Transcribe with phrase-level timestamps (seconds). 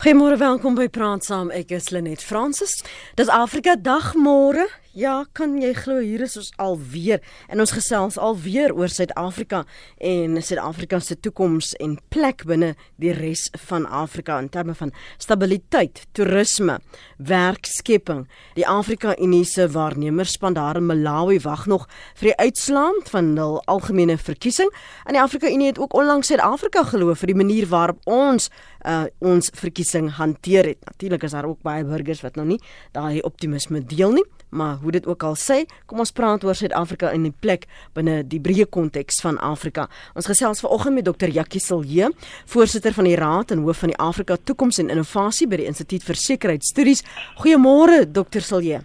[0.00, 1.50] Goeiemôre, welkom by Praat Saam.
[1.52, 2.78] Ek is Lenet Fransis.
[3.20, 4.64] Dis Afrika Dag môre.
[4.90, 9.60] Ja, kan jy glo hier is ons alweer en ons gesels alweer oor Suid-Afrika
[10.02, 14.90] en Suid-Afrika se toekoms en plek binne die res van Afrika in terme van
[15.22, 16.80] stabiliteit, toerisme,
[17.22, 18.24] werkskepping.
[18.58, 21.86] Die Afrika Unie se waarnemerspan daar in Malawi wag nog
[22.18, 24.74] vir die uitslae van hul algemene verkiesing.
[25.06, 28.50] En die Afrika Unie het ook onlangs Suid-Afrika geloof vir die manier waarop ons
[28.82, 30.82] uh, ons verkiesing hanteer het.
[30.90, 34.26] Natuurlik is daar ook baie burgers wat nog nie daai optimisme deel nie.
[34.50, 38.20] Maar hoe dit ook al sê, kom ons praat oor Suid-Afrika in die plek binne
[38.26, 39.86] die breë konteks van Afrika.
[40.18, 41.30] Ons gesels vanoggend met Dr.
[41.30, 42.10] Jackie Silje,
[42.50, 46.06] voorsitter van die Raad en hoof van die Afrika Toekoms en Innovasie by die Instituut
[46.06, 47.04] vir Sekuriteitsstudies.
[47.42, 48.42] Goeiemôre Dr.
[48.42, 48.82] Silje.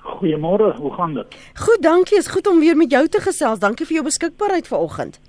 [0.00, 1.34] Goeiemôre, hoe gaan dit?
[1.60, 2.18] Goed, dankie.
[2.18, 3.60] Is goed om weer met jou te gesels.
[3.60, 5.20] Dankie vir jou beskikbaarheid vanoggend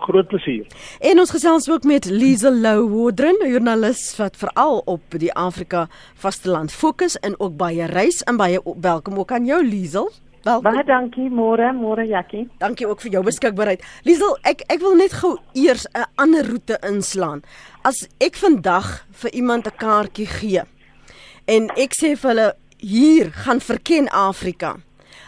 [0.00, 0.66] groot plesier.
[1.00, 5.88] En ons gesels ook met Liesel Lou Wodren, 'n joernalis wat veral op die Afrika
[6.14, 10.10] vasteland fokus en ook baie reis en baie welkom ook aan jou Liesel.
[10.42, 10.72] Welkom.
[10.72, 12.48] Baie dankie, môre, môre Jackie.
[12.58, 13.82] Dankie ook vir jou beskikbaarheid.
[14.02, 17.42] Liesel, ek ek wil net gou eers 'n ander roete inslaan.
[17.82, 20.62] As ek vandag vir iemand 'n kaartjie gee
[21.46, 24.76] en ek sê vir hulle hier gaan verken Afrika.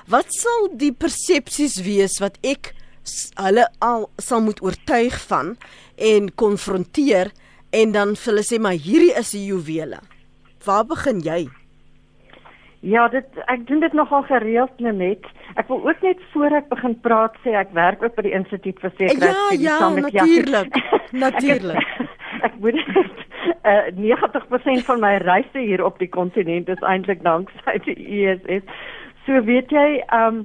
[0.06, 2.74] Wat sal die persepsies wees wat ek
[3.40, 5.54] hulle al sal moet oortuig van
[5.96, 7.32] en konfronteer
[7.70, 10.00] en dan vir hulle sê maar hierdie is die juwele.
[10.64, 11.44] Waar begin jy?
[12.84, 15.24] Ja, dit ek doen dit nogal gereeld net.
[15.56, 18.80] Ek wil ook net voor ek begin praat sê ek werk ook by die Instituut
[18.82, 20.80] vir Sekuriteit ja, ja, saam met natuurlik.
[21.24, 21.94] Natuurlik.
[22.46, 22.76] ek moet
[23.64, 28.68] uh, 90% van my reise hier op die kontinent is eintlik danksy die ISS.
[29.24, 30.44] So weet jy, ehm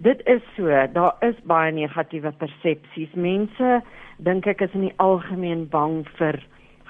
[0.00, 3.12] Dit is so, daar is baie negatiewe persepsies.
[3.12, 3.80] Mense
[4.24, 6.38] dink ek is in die algemeen bang vir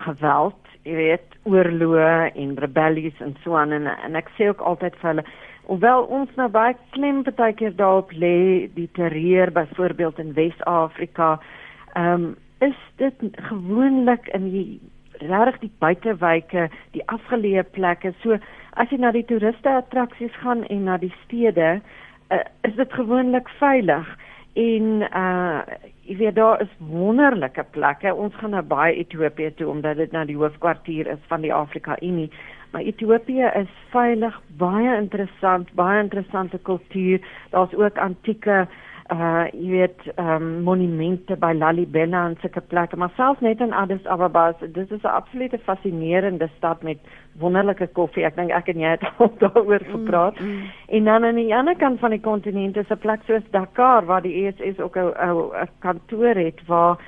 [0.04, 4.94] geweld, jy weet, oorloë en rebellies en so aan en, en ek sê ook altyd
[5.00, 5.24] vir hulle,
[5.66, 11.34] hoewel ons nou baie klem baie keer daarop lê die terreur byvoorbeeld in Wes-Afrika,
[11.96, 14.64] ehm um, is dit gewoonlik in die
[15.20, 18.12] regtig die buitewyke, die afgeleë plekke.
[18.22, 18.36] So
[18.76, 21.80] as jy na die toeriste attraksies gaan en na die stede,
[22.30, 24.16] uh, is dit gewoonlik veilig
[24.58, 25.78] en uh
[26.10, 28.10] jy weet daar is wonderlike plekke.
[28.14, 31.94] Ons gaan nou baie Ethiopië toe omdat dit nou die hoofkwartier is van die Afrika
[32.02, 32.30] Unie.
[32.72, 37.22] Maar Ethiopië is veilig, baie interessant, baie interessante kultuur.
[37.50, 38.66] Daar's ook antieke
[39.10, 44.06] uh jy weet um, monumente by Lalibela en sulke plekke maar selfs net in Addis
[44.06, 46.98] Ababa dis is 'n absolute fascinerende stad met
[47.42, 50.68] wonderlike koffie ek dink ek en jy het al daaroor mm, gepraat mm, mm.
[50.88, 54.22] en dan aan die ander kant van die kontinent is 'n plek soos Dakar waar
[54.22, 56.98] die ESS ook 'n kantoor het waar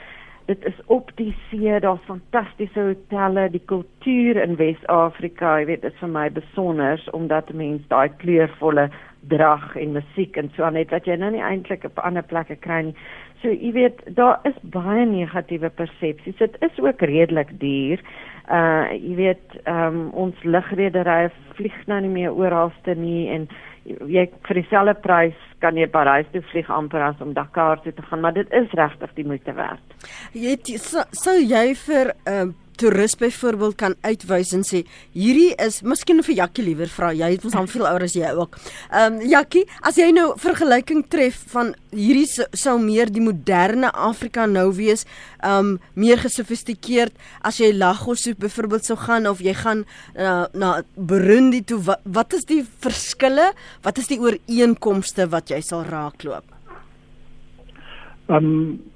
[0.46, 5.92] dit is op die see daar's fantastiese hotelle die kultuur in Wes-Afrika jy weet dit
[5.92, 8.90] is vir my besonder omdat mense daai kleurvolle
[9.28, 12.56] drag en musiek en so aan net wat jy nou nie eintlik op ander plekke
[12.56, 12.96] kry nie.
[13.42, 16.38] So jy weet daar is baie negatiewe persepsies.
[16.38, 18.02] Dit is ook redelik duur.
[18.50, 23.48] Uh jy weet um, ons lugredery vlieg nou nie meer oralste nie en
[23.84, 28.02] jy vir dieselfde prys kan jy Parys toe vlieg amper as om Dakar toe te
[28.02, 29.96] gaan, maar dit is regtig die moeite werd.
[30.34, 34.82] Jy sou so jy vir 'n uh, toerist byvoorbeeld kan uitwys en sê
[35.14, 38.32] hierdie is miskien vir Jakkie liewer vra jy het ons al veel ouer as jy
[38.36, 38.58] ook.
[38.90, 44.46] Ehm um, Jakkie, as jy nou vergelyking tref van hierdie sou meer die moderne Afrika
[44.46, 45.06] nou wees,
[45.42, 49.84] ehm um, meer gesofistikeerd as jy Lagos toe byvoorbeeld sou gaan of jy gaan
[50.16, 53.52] uh, na Burundi toe wat, wat is die verskille?
[53.82, 56.48] Wat is die ooreenkomste wat jy sal raakloop?
[58.28, 58.91] Ehm um,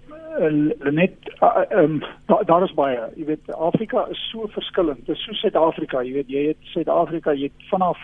[0.91, 3.01] net uh, um, daar da is baie.
[3.17, 5.07] Jy weet Afrika is so verskillend.
[5.07, 6.29] Dis so Suid-Afrika jy weet.
[6.29, 7.99] Jy het Suid-Afrika jy het vanaf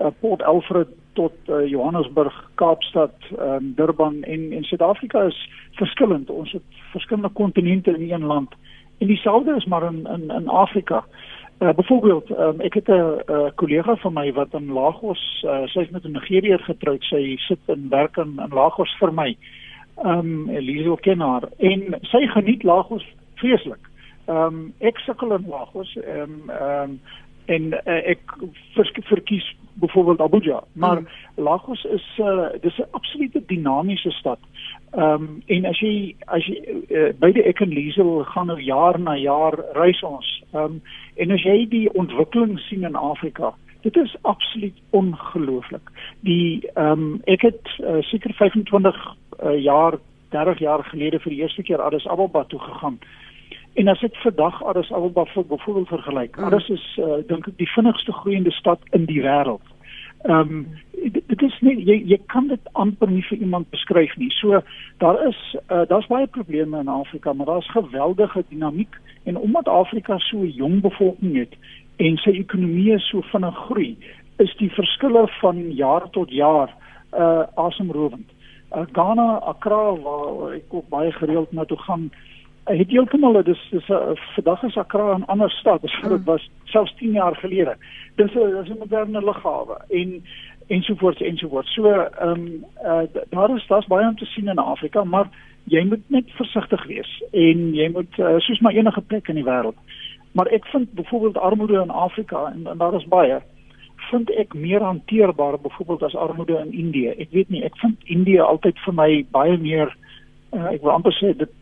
[0.00, 5.38] uh, Port Elfrid tot uh, Johannesburg Kaapstad um, Durban en en Suid-Afrika is
[5.80, 6.30] verskillend.
[6.30, 8.54] Ons het verskillende kontinente in een land.
[8.98, 11.04] En dieselfde is maar in in in Afrika.
[11.62, 15.90] Uh, byvoorbeeld, um, ek het 'n kollega van my wat in Lagos, uh, sy is
[15.90, 17.02] met 'n Nigeriër getroud.
[17.02, 19.36] Sy sit en werk in, in Lagos vir my
[20.02, 23.90] ehm um, Elise ken haar en sy geniet Lagos vreeslik.
[24.26, 27.00] Ehm um, ek sukkel in Lagos ehm um, ehm um,
[27.50, 28.36] en uh, ek
[29.08, 29.46] verkies
[29.82, 31.06] byvoorbeeld Abuja, maar mm.
[31.42, 34.38] Lagos is 'n uh, dis 'n absolute dinamiese stad.
[34.90, 39.00] Ehm um, en as jy as jy uh, beide ek en Liesel gaan nou jaar
[39.00, 40.42] na jaar reis ons.
[40.52, 40.82] Ehm um,
[41.14, 45.90] en as jy die ontwikkeling sien in Afrika, dit is absoluut ongelooflik.
[46.20, 48.96] Die ehm um, ek het uh, seker 25
[49.42, 49.98] uh, jaar
[50.32, 52.98] 30 jaar gelede vir die eerste keer Addis Ababa toe gegaan.
[53.74, 56.44] En as ek vandag Addis Ababa byvoorbeeld vergelyk, mm.
[56.44, 59.66] Addis is uh, dink ek die vinnigste groeiende stad in die wêreld.
[60.22, 60.66] Ehm um,
[61.02, 64.30] dit is nie jy jy kan dit amper nie vir iemand beskryf nie.
[64.38, 64.60] So
[65.02, 70.18] daar is uh, daar's baie probleme in Afrika, maar daar's geweldige dinamiek en omdat Afrika
[70.18, 71.56] so 'n jong bevolking het
[72.02, 73.90] en sy ekonomie so vinnig groei,
[74.42, 76.72] is die verskille van jaar tot jaar
[77.12, 78.28] uh asemrowend.
[78.72, 83.60] Uh, Ghana, Accra waar ek ook baie gereeld na toe gaan, uh, het heeltemal dis
[83.70, 87.12] dis 'n uh, vandag is Accra 'n ander stad as wat dit was selfs 10
[87.12, 87.76] jaar gelede
[88.16, 90.22] dis 'n dis 'n moderne lughawe en
[90.66, 91.74] ensovoorts ensovoorts.
[91.74, 95.28] So ehm um, uh, daar is daar's baie om te sien in Afrika, maar
[95.64, 99.44] jy moet net versigtig wees en jy moet uh, soos maar enige plek in die
[99.44, 99.76] wêreld.
[100.32, 103.40] Maar ek vind byvoorbeeld armoede in Afrika en, en daar is baie
[104.10, 107.14] vind ek meer hanteerbaar byvoorbeeld as armoede in Indië.
[107.22, 109.94] Ek weet nie, ek vind Indië altyd vir my baie meer
[110.52, 111.58] uh, ek wil amper sê dit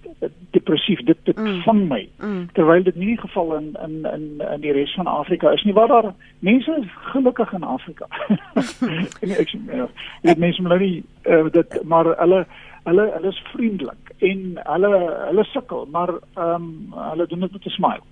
[0.55, 1.61] depressief dit dit mm.
[1.65, 2.41] vang my mm.
[2.57, 5.75] terwyl dit nie die geval in in in in die res van Afrika is nie
[5.77, 6.11] waar daar
[6.47, 8.09] mense is gelukkig in Afrika
[9.43, 9.87] ek sê ja,
[10.27, 10.97] dit mense moet nie
[11.31, 12.43] uh, dit maar hulle
[12.85, 14.91] hulle hulle is vriendelik en hulle
[15.29, 18.05] hulle sukkel maar ehm um, hulle doen dit met 'n smile.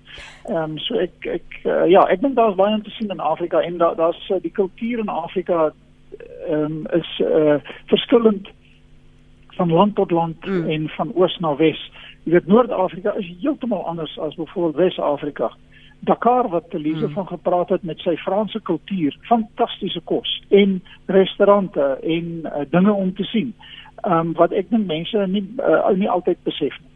[0.44, 3.20] Ehm um, so ek ek uh, ja, ek dink daar's baie om te sien in
[3.20, 5.72] Afrika en daar daar's uh, die kultuur in Afrika
[6.48, 7.56] ehm um, is uh,
[7.86, 8.48] verskillend
[9.58, 10.68] van land tot land mm.
[10.70, 11.90] en van oos na wes.
[12.24, 15.50] Jy weet Noord-Afrika is heeltemal anders as byvoorbeeld Wes-Afrika.
[16.00, 17.12] Dakar wat Elise mm.
[17.12, 23.14] van gepraat het met sy Franse kultuur, fantastiese kos en restaurante en uh, dinge om
[23.14, 23.54] te sien.
[24.02, 26.92] Ehm um, wat ek dink mense nie uh, nie altyd besef nie.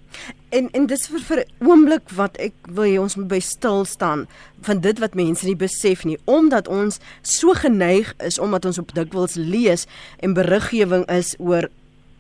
[0.48, 4.26] En en dis vir vir oomblik wat ek wil hê ons moet by stil staan
[4.66, 8.92] van dit wat mense nie besef nie omdat ons so geneig is omdat ons op
[8.94, 9.88] dikwels lees
[10.20, 11.70] en beriggewing is oor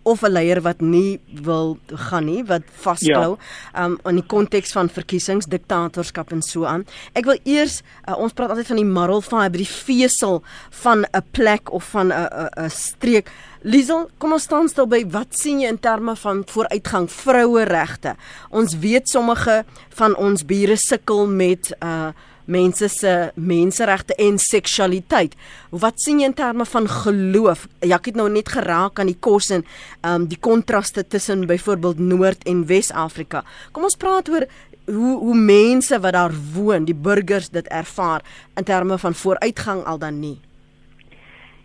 [0.02, 3.84] of 'n leier wat nie wil gaan nie, wat vasklou ja.
[3.84, 6.86] um in die konteks van verkiesings, diktatorskap en so aan.
[7.12, 11.22] Ek wil eers uh, ons praat altyd van die moral fiber, die vesel van 'n
[11.30, 13.30] plek of van 'n 'n streek.
[13.62, 18.16] Liesel, kom ons staan stil by wat sien jy in terme van vooruitgang vroue regte?
[18.50, 22.10] Ons weet sommige van ons bure sukkel met uh
[22.44, 25.36] mense se menseregte en seksualiteit.
[25.70, 27.66] Wat sien jy in terme van geloof?
[27.80, 29.64] Ek het nou net geraak aan die kos en
[30.02, 33.44] um, die kontraste tussen byvoorbeeld Noord en Wes-Afrika.
[33.72, 34.46] Kom ons praat oor
[34.90, 38.24] hoe hoe mense wat daar woon, die burgers dit ervaar
[38.58, 40.38] in terme van vooruitgang al dan nie.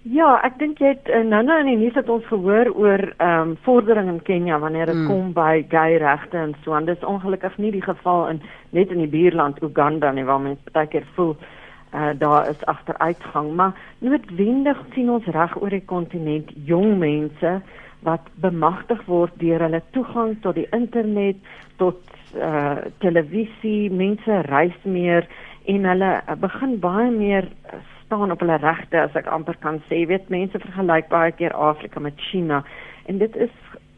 [0.08, 3.02] Ja, ek dink jy het uh, nou nou in die nuus het ons gehoor oor
[3.18, 5.08] ehm um, vordering in Kenja wanneer dit mm.
[5.10, 6.76] kom by gay regte en so.
[6.78, 8.42] En dit is ongelukkig nie die geval in
[8.78, 11.36] net in die buurland Uganda nie waar mense baie keer voel
[11.94, 17.58] uh, daar is agteruitgang, maar noodwendig sien ons reg oor die kontinent jong mense
[18.08, 21.40] wat bemagtig word deur hulle toegang tot die internet,
[21.82, 22.00] tot
[22.38, 25.28] uh, televisie, mense reis meer
[25.68, 30.02] en hulle begin baie meer uh, staan op hulle regte as ek amper kan sê.
[30.02, 32.64] Jy weet mense vergelyk baie keer Afrika met China
[33.12, 33.54] en dit is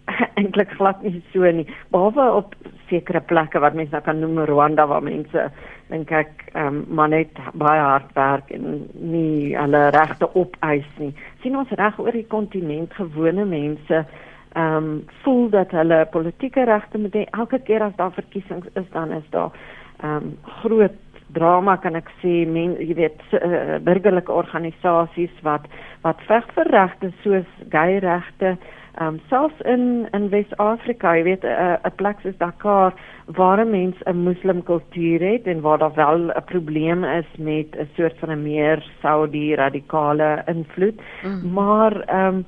[0.40, 1.68] eintlik glad nie so nie.
[1.94, 2.56] Behalwe op
[2.90, 5.50] sekere plekke wat mense nou kan noem Rwanda waar mense
[5.90, 11.14] dink ek um, maar net baie hard werk en nie hulle regte opeis nie.
[11.42, 14.06] sien ons reg oor die kontinent gewone mense
[14.58, 17.28] ehm um, voel dat hulle politieke regte moet hê.
[17.38, 19.54] Elke keer as daar verkiesings is dan is daar
[20.02, 20.32] ehm um,
[20.62, 20.98] groot
[21.34, 25.68] drama kan ek sê men jy weet uh, burgerlike organisasies wat
[26.04, 28.58] wat veg vir regte soos gay regte
[29.02, 32.94] um, selfs in in Wes-Afrika jy weet 'n uh, 'n plek soos Dakar
[33.38, 37.90] waar mense 'n moslim kultuur het en waar daar wel 'n probleem is met 'n
[37.96, 41.54] soort van 'n meer Saudi radikale invloed mm.
[41.54, 42.46] maar um,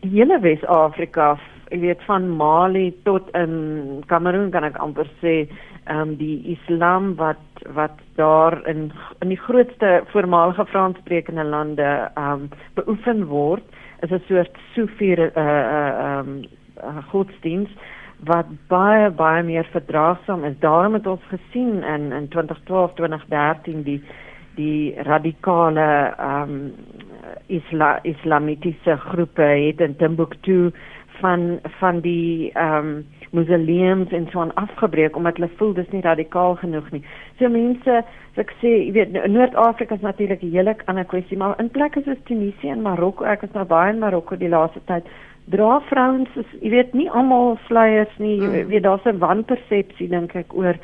[0.00, 1.38] die hele Wes-Afrika
[1.70, 5.48] jy weet van Mali tot in Kamerun kan ek amper sê
[5.84, 7.36] ehm um, die Islam wat
[7.74, 13.62] wat daar in in die grootste voormalige Franssprekende lande ehm um, beoefen word
[14.00, 16.44] is 'n soort Sufi eh uh, ehm uh,
[16.84, 17.78] uh, godsdienst
[18.24, 20.58] wat baie baie meer verdraagsaam is.
[20.58, 24.02] Daarom het ons gesien in in 2012 2013 die
[24.54, 26.72] die radikale ehm um,
[27.46, 30.70] isla, islamitiese groepe het in Timbuktu
[31.20, 36.04] van van die ehm um, mausoleums en so aan afgebreek omdat hulle voel dis nie
[36.04, 37.02] radikaal genoeg nie.
[37.38, 38.02] So mense,
[38.34, 42.02] so ek sê, jy weet Noord-Afrika is natuurlik 'n hele ander kwessie, maar in plekke
[42.04, 45.04] soos Tunesië en Marokko, ek is nou baie in Marokko die laaste tyd,
[45.50, 46.28] dra vrouens,
[46.60, 48.38] jy weet nie almal sluiers nie.
[48.38, 48.68] Jy mm.
[48.68, 50.76] weet daar's 'n wanpersepsie dink ek oor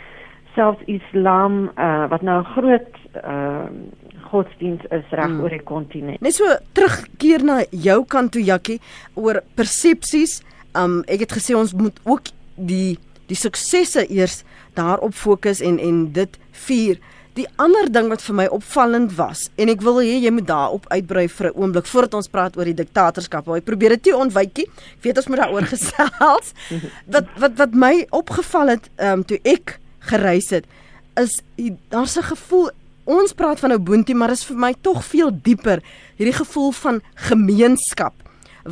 [0.54, 3.68] selfs Islam uh, wat nou 'n groot uh,
[4.30, 5.40] godsdiens is reg mm.
[5.40, 6.20] oor die kontinent.
[6.20, 8.80] Net so terugkeer na jou kant toe Jakkie
[9.14, 10.42] oor persepsies.
[10.76, 12.98] Um ek het gesê ons moet ook die
[13.28, 14.42] die suksesse eers
[14.74, 16.98] daarop fokus en en dit vier.
[17.36, 20.88] Die ander ding wat vir my opvallend was en ek wil hê jy moet daarop
[20.88, 23.48] uitbrei vir 'n oomblik voordat ons praat oor die diktatorskap.
[23.48, 24.66] Ek probeer dit ontwykie.
[24.98, 26.54] Ek weet ons moet daaroor gesels.
[27.06, 30.64] Wat wat wat my opgeval het ehm um, toe ek gereis het
[31.20, 31.42] is
[31.88, 32.70] daar's 'n gevoel
[33.04, 35.82] ons praat van Ubuntu maar is vir my tog veel dieper
[36.16, 38.14] hierdie gevoel van gemeenskap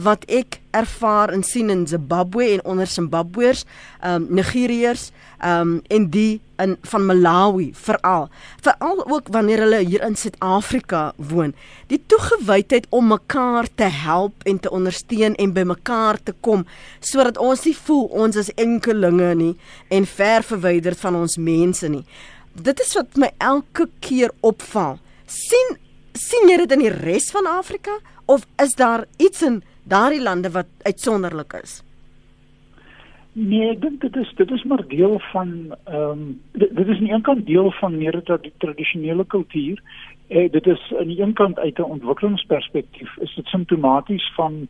[0.03, 3.65] wat ek ervaar en sien in Zimbabwe en onder Zimbabweërs,
[4.01, 8.29] ehm um, Nigeriërs, ehm um, en die in van Malawi veral.
[8.61, 11.55] Veral ook wanneer hulle hier in Suid-Afrika woon.
[11.87, 16.67] Die toegewydheid om mekaar te help en te ondersteun en by mekaar te kom
[17.01, 19.55] sodat ons nie voel ons is enkelinge nie
[19.89, 22.05] en ver verwyderd van ons mense nie.
[22.53, 24.99] Dit is wat my elke keer opval.
[25.27, 25.77] sien
[26.17, 30.51] sien jy dit in die res van Afrika of is daar iets in daardie lande
[30.51, 31.83] wat uitsonderlik is?
[33.37, 35.51] Nee, ek dink dit is dit is maar deel van
[35.85, 39.83] ehm um, dit, dit is nie eenkant deel van meer dat die tradisionele kultuur.
[40.29, 44.69] Eh, dit is aan die een kant uit 'n ontwikkelingsperspektief is dit simptomaties van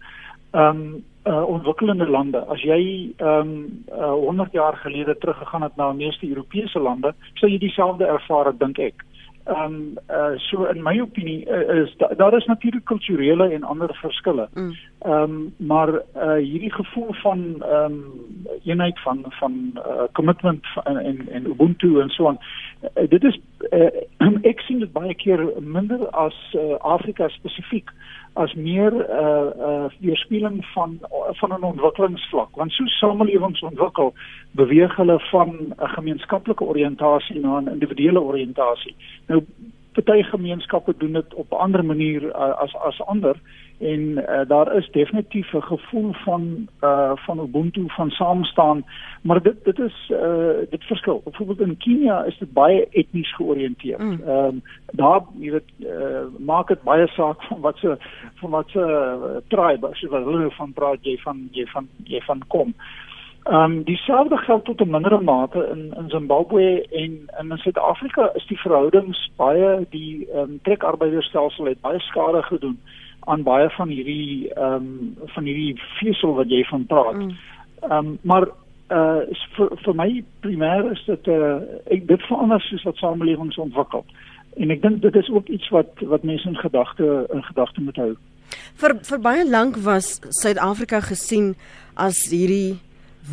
[0.50, 2.38] ehm um, uh, ontwikkelende lande.
[2.38, 7.14] As jy ehm um, uh, 100 jaar gelede teruggegaan het na die meeste Europese lande,
[7.35, 8.94] sou jy dieselfde ervaar, dink ek.
[8.99, 9.16] Ehm
[9.48, 13.94] um, uh, so in my opinie uh, is da, daar is natuurlik kulturele en ander
[13.94, 14.48] verskille.
[14.54, 14.76] Mm.
[14.98, 15.22] Ehm mm.
[15.22, 18.14] um, maar uh, hierdie gevoel van ehm um,
[18.64, 22.38] eenheid van van uh, commitment en en, en ubuntu en so aan.
[22.94, 23.90] Uh, dit is uh,
[24.52, 27.90] ek sien dit baie keer minder as uh, Afrika spesifiek
[28.36, 30.98] as meer 'n uh, uh, weerspieëling van
[31.40, 32.56] van 'n ontwikkelingsvlak.
[32.56, 34.14] Want so samelewings ontwikkel
[34.50, 38.94] beweeg hulle van 'n gemeenskaplike oriëntasie na 'n individuele oriëntasie
[39.26, 39.44] nou
[39.96, 43.36] party gemeenskappe doen dit op 'n ander manier uh, as as ander
[43.78, 48.85] en uh, daar is definitief 'n gevoel van uh van ubuntu van saamstaan
[49.23, 53.99] maar dit dit is uh dit verskil byvoorbeeld in Kenia is dit baie etnies georiënteerd.
[53.99, 54.21] Mm.
[54.26, 54.45] Ehm mm.
[54.45, 57.97] um, daar jy weet uh, maak dit baie saak van wat se
[58.35, 61.88] van wat se uh, tribe as jy wil hulle van praat jy van jy van
[62.04, 62.75] jy van kom.
[63.45, 68.47] Ehm um, dieselfde geld tot 'n mindere mate in in Zimbabwe en in Suid-Afrika is
[68.47, 72.80] die verhoudings baie die ehm um, trekarbeidersstelsel het baie skade gedoen
[73.26, 77.18] aan baie van hierdie ehm um, van hierdie vesel wat jy van praat.
[77.18, 77.35] Mm.
[77.83, 78.06] Ehm mm.
[78.06, 78.49] um, maar
[78.95, 80.11] uh vir vir my
[80.47, 81.59] primêr is dit uh
[81.90, 84.04] ek dit verander soos wat samelewings ontwikkel.
[84.56, 87.97] En ek dink dit is ook iets wat wat mense in gedagte in gedagte moet
[87.97, 88.12] hou.
[88.78, 91.54] Vir vir baie lank was Suid-Afrika gesien
[91.95, 92.78] as hierdie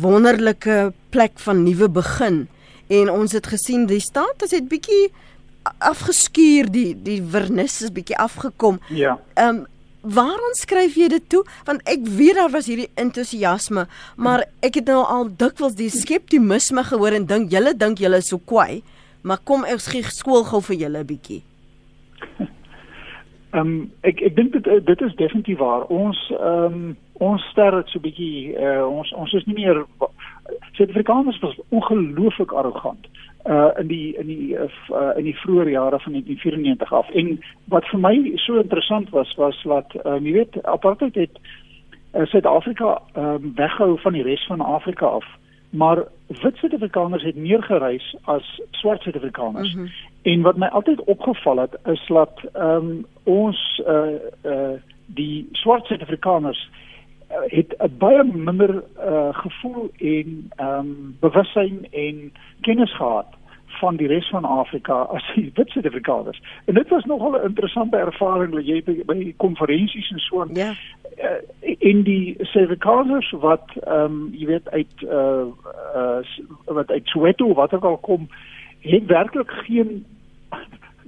[0.00, 2.46] wonderlike plek van nuwe begin
[2.88, 5.04] en ons het gesien die staat het dit bietjie
[5.78, 8.80] afgeskuur die die vernis is bietjie afgekom.
[8.90, 9.18] Ja.
[9.34, 9.62] Ehm um,
[10.04, 11.42] waarom skryf jy dit toe?
[11.66, 16.84] Want ek weet daar was hierdie entoesiasme, maar ek het nou al dikwels die skeptisisme
[16.84, 18.82] gehoor en dink julle dink julle is so kwaai,
[19.22, 21.42] maar kom ek gee skool gou vir julle 'n bietjie.
[23.54, 25.86] Ehm um, ek ek dink dit dit is definitief waar.
[25.86, 29.86] Ons ehm um, ons ster het so 'n bietjie uh, ons ons is nie meer
[30.72, 33.06] Suid-Afrikaners was ongelooflik arrogant
[33.44, 37.10] uh in die in die uh, in die vroeë jare van 1994 af.
[37.10, 41.38] En wat vir my so interessant was was wat um, jy weet apartheid het
[42.14, 45.26] uh, Suid-Afrika um, weghou van die res van Afrika af.
[45.70, 49.74] Maar wit Suid-Afrikaners het meer gereis as swart Suid-Afrikaners.
[49.74, 49.90] Mm -hmm.
[50.22, 55.86] En wat my altyd opgeval het is dat ehm um, ons uh uh die swart
[55.86, 56.70] Suid-Afrikaners
[57.42, 63.26] het 'n baie minder uh, gevoel en ehm um, bewussyn en kennis gehad
[63.66, 66.42] van die res van Afrika as die wit Suid-Afrikaners.
[66.64, 70.72] En dit was nogal 'n interessante ervaring wat jy by, by konferensies en so ja.
[71.18, 75.46] uh, in die Suid-Afrikaners wat ehm um, jy weet uit uh,
[75.96, 76.18] uh
[76.64, 78.28] wat uit Soweto wat ook al kom
[78.80, 80.04] het werklik geen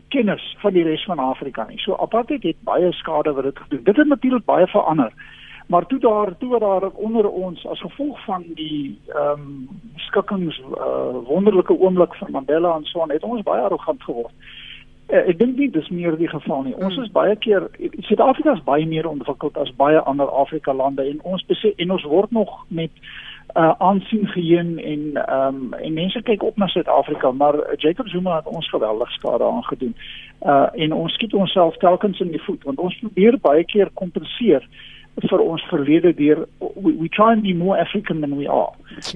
[0.09, 1.79] kennis van die res van Afrika nie.
[1.79, 3.83] So apartheid het baie skade wat dit gedoen.
[3.85, 5.13] Dit het natuurlik baie verander.
[5.67, 11.27] Maar toe daar toe daar onder ons as gevolg van die ehm um, skikkings uh,
[11.27, 14.33] wonderlike oomblik van Mandela en so aan het ons baie arrogant geword.
[15.09, 16.75] Uh, ek dink nie dis meer die geval nie.
[16.75, 17.67] Ons is baie keer
[17.99, 22.11] Suid-Afrika is baie meer ontwikkeld as baie ander Afrika lande en ons besef en ons
[22.15, 22.91] word nog met
[23.55, 28.37] uh aansien geheen en ehm um, en mense kyk op na Suid-Afrika maar Jacob Zuma
[28.37, 29.97] het ons geweldig skade aangedoen.
[30.43, 34.69] Uh en ons skiet onsself telkens in die voet want ons probeer baie keer kompenseer
[35.23, 38.73] vir ons verlede deur we, we try and be more african than we are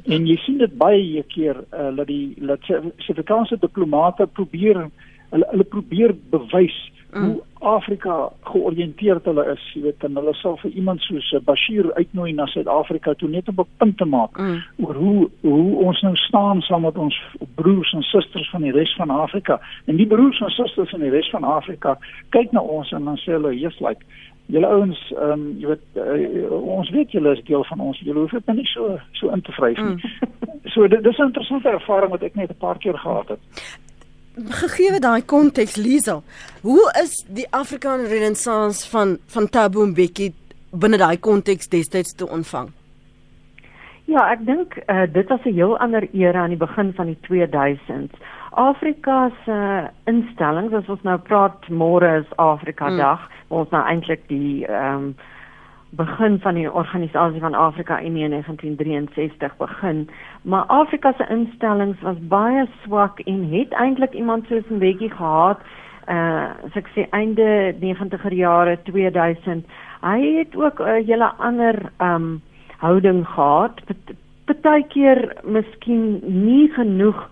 [0.06, 4.86] en jy sien dit baie keer uh, dat die dat Suid-Afrikaanse diplomate probeer
[5.30, 6.78] hulle hulle probeer bewys
[7.12, 7.24] mm.
[7.24, 11.90] hoe Afrika georiënteerd hulle is, jy weet, en hulle sal vir iemand soos eh, Bashir
[11.98, 14.62] uitnooi na Suid-Afrika toe net om 'n punt te maak mm.
[14.86, 17.16] oor hoe hoe ons nou staan saam met ons
[17.60, 19.60] broers en susters van die res van Afrika.
[19.84, 21.98] En die broers en susters van die res van Afrika
[22.30, 24.04] kyk na ons en dan sê hulle, "Yes, like
[24.50, 28.00] julle ouens, ehm um, jy weet, uh, ons weet julle is deel van ons.
[28.00, 30.58] Julle hoef dit nie so so in te vryf nie." Mm.
[30.74, 33.40] so dit, is 'n interessante ervaring wat ek net 'n paar keer gehad het
[34.48, 36.22] gegee daai konteks Liesel,
[36.62, 40.32] hoe is die African Renaissance van van Thabo Mbeki
[40.70, 42.70] binne daai konteks destyds te ontvang?
[44.10, 47.18] Ja, ek dink uh, dit was 'n heel ander era aan die begin van die
[47.28, 48.14] 2000s.
[48.50, 52.96] Afrika se uh, instellings, as ons nou praat môre is Afrika mm.
[53.50, 55.14] Ons nou eintlik die ehm um,
[55.90, 60.04] begin van die organisasie van Afrika in 1963 begin,
[60.42, 65.58] maar Afrika se instellings was baie swak en het eintlik iemand soos 'n bietjie gehad
[66.08, 69.66] uh ek sê einde 90er jare 2000
[70.00, 72.42] hy het ook 'n uh, hele ander um
[72.78, 73.80] houding gehad.
[74.44, 77.28] Partykeer miskien nie genoeg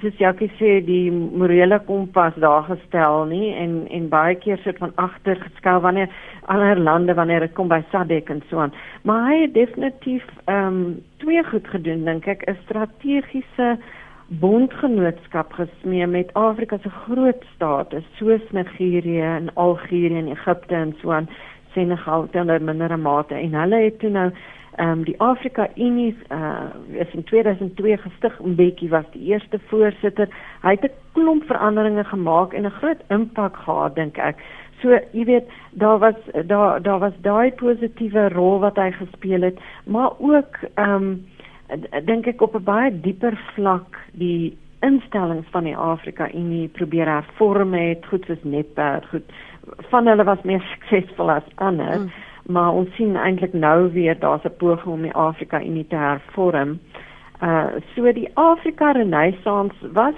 [0.00, 4.92] soos Jackie sê die morele kompas daar gestel nie en en baie keer sit van
[4.96, 6.08] agter geskel wanneer
[6.54, 8.72] ander lande wanneer dit kom by SADC en so aan.
[9.04, 13.76] Maar hy het definitief ehm um, twee goed gedoen dink ek 'n strategiese
[14.40, 21.10] bondgenootskap gesmee met Afrika se groot state soos Nigerië en Algerië en Egipte en so
[21.12, 21.28] aan
[21.74, 24.30] Senegal teenoor mindere mate en hulle het toe nou
[24.76, 28.40] Ehm um, die Afrika Unie uh is in 2002 gestig.
[28.40, 30.28] Mbeki was die eerste voorsitter.
[30.62, 34.36] Hy het 'n klomp veranderinge gemaak en 'n groot impak gehad dink ek.
[34.80, 36.14] So jy weet, daar was
[36.46, 41.26] daar daar was daai positiewe rol wat hy gespeel het, maar ook ehm um,
[42.04, 47.74] dink ek op 'n baie dieper vlak die instellings van die Afrika Unie probeer hervorm
[47.74, 49.32] het, goed soos Netwerk, goed
[49.90, 51.98] van hulle was meer suksesvol as ander.
[51.98, 52.10] Mm
[52.46, 56.78] maar ons sien eintlik nou weer daar's 'n poging om die Afrika Unie te hervorm.
[57.42, 60.14] Uh so die Afrika Renaissance was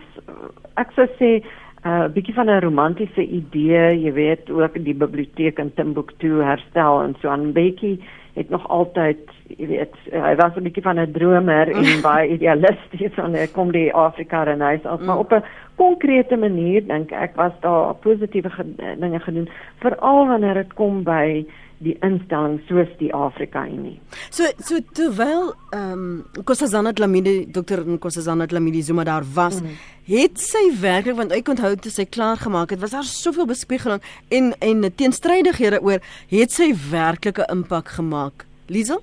[0.75, 1.43] ek sou sê
[1.85, 7.02] 'n uh, bietjie van 'n romantiese idee, jy weet, ook die biblioteek in Timbuktu herstel
[7.02, 8.00] en so aan bietjie
[8.34, 9.19] het nog altyd,
[9.56, 13.73] jy weet, hy was 'n bietjie van 'n dromer en baie idealisties en hy kom
[13.73, 15.06] die Afrika Renaissance, mm.
[15.06, 15.45] maar op 'n
[15.76, 18.50] konkrete manier dink ek was daar positiewe
[18.99, 21.47] dinge gedoen, veral wanneer dit kom by
[21.84, 23.99] die instelling soos die Afrika Unie.
[24.30, 27.84] So so terwyl ehm um, Nkosazana Dlamini Dr.
[27.84, 29.78] Nkosazana Dlamini Zuma daar was, mm.
[30.08, 34.02] het sy werklik want ek onthou toe sy klaar gemaak het, was daar soveel bespiegeling
[34.28, 36.00] en en teenstrydighede oor
[36.32, 38.47] het sy werklike impak gemaak.
[38.66, 39.02] Liesel?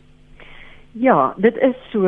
[0.91, 2.07] Ja, dit is so.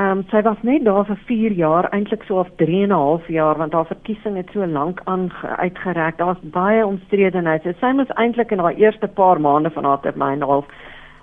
[0.00, 2.96] Ehm um, sy was net daar vir 4 jaar, eintlik so of 3 en 'n
[2.96, 6.16] half jaar want haar verkiesing het so lank aan uitgereik.
[6.16, 7.62] Daar's baie omstredenheid.
[7.80, 10.66] Sy moes eintlik in haar eerste paar maande van haar termyn half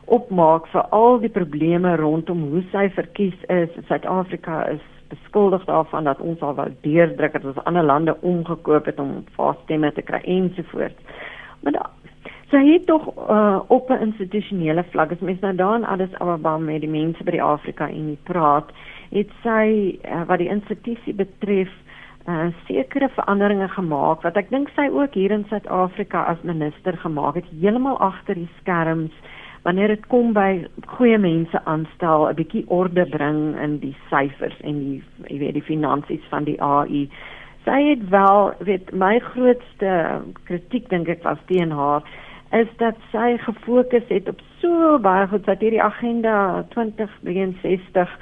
[0.05, 3.69] opmaak vir al die probleme rondom hoe sy verkies is.
[3.87, 8.99] Suid-Afrika is beskuldig daarvan dat ons al wou deurdruk dat ons ander lande omgekoop het
[8.99, 11.01] om vasstemme te kry ensovoorts.
[11.63, 11.89] Maar da,
[12.51, 16.57] sy het tog uh, op 'n institusionele vlak as mens nou daar in Addis Ababa
[16.57, 18.71] met die mense by die Afrika Unie praat,
[19.09, 21.71] het sy uh, wat die institusie betref
[22.27, 27.35] uh, sekere veranderinge gemaak wat ek dink sy ook hier in Suid-Afrika as minister gemaak
[27.35, 29.13] het heeltemal agter die skerms
[29.63, 34.79] wanneer dit kom by goeie mense aanstel, 'n bietjie orde bring in die syfers en
[34.79, 37.09] die jy weet die finansies van die AI.
[37.65, 42.03] Sy het wel, weet my grootste kritiek dink ek was teen haar
[42.51, 48.17] is dat sy gefokus het op so baie goed dat hierdie agenda 2063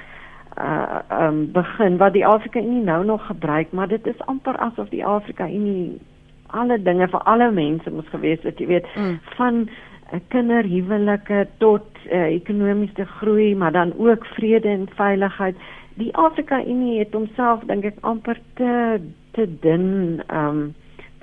[0.57, 4.89] uh um begin wat die Afrika Unie nou nog gebruik maar dit is amper asof
[4.89, 5.99] die Afrika Unie
[6.47, 9.19] alle dinge vir alle mense moes gewees het jy weet mm.
[9.35, 15.55] van uh, kinderhuwelike tot uh, ekonomiese groei maar dan ook vrede en veiligheid
[15.99, 20.73] die Afrika Unie het homself dink ek amper te te dun um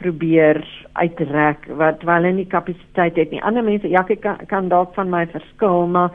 [0.02, 0.60] probeer
[0.98, 3.42] uitrek wat wel nie kapasiteit het nie.
[3.42, 6.10] Ander mense ja, kan kan dalk van my verskil, maar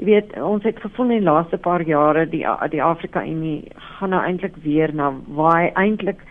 [0.00, 4.14] jy weet, ons het gevoel in die laaste paar jare die die Afrika Unie gaan
[4.14, 6.22] nou eintlik weer na waar hy eintlik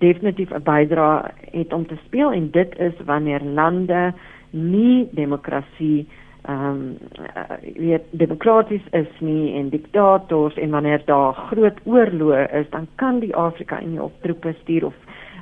[0.00, 4.12] definitief 'n bydrae het om te speel en dit is wanneer lande
[4.50, 6.08] nie demokrasie
[6.42, 6.96] ehm um,
[7.36, 13.20] uh, weet demokraties is nie en diktators en wanneer daar groot oorloë is dan kan
[13.20, 14.94] die Afrika Unie op troepe stuur of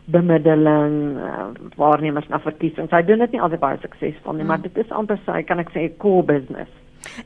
[0.08, 2.92] bemiddeling, uh, waarnemers na verkiesings.
[2.94, 4.52] Hy doen dit nie altyd baie suksesvol nie, mm.
[4.52, 6.72] maar dit is amper sy kan ek sê core business.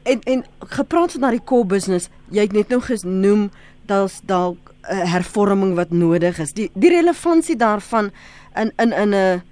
[0.08, 0.42] En en
[0.74, 3.48] gepraat van daai core business, jy het net nou genoem
[3.90, 6.52] daar's dalk 'n uh, hervorming wat nodig is.
[6.52, 8.10] Die die relevantie daarvan
[8.54, 9.42] in in in 'n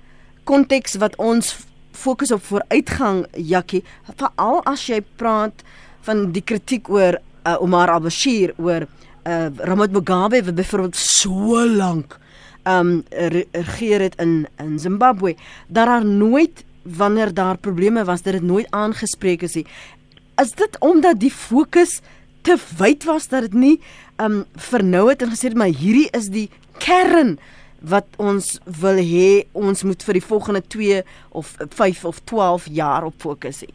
[0.45, 3.85] konteks wat ons fokus op vooruitgang Jakkie
[4.17, 5.63] veral as jy praat
[6.01, 8.87] van die kritiek oor uh, Omar al-Bashir oor
[9.27, 12.20] uh, Robert Mugabe wat byvoorbeeld so lank
[12.69, 13.05] um
[13.53, 15.35] regeer het in in Zimbabwe
[15.69, 19.67] dat daar nooit wanneer daar probleme was dat dit nooit aangespreek is nie.
[20.43, 22.01] Is dit omdat die fokus
[22.43, 23.81] te wyd was dat dit nie
[24.17, 27.39] um vernou het en gesê het maar hierdie is die kern
[27.81, 33.05] wat ons wil hê ons moet vir die volgende 2 of 5 of 12 jaar
[33.09, 33.71] op fokus hê.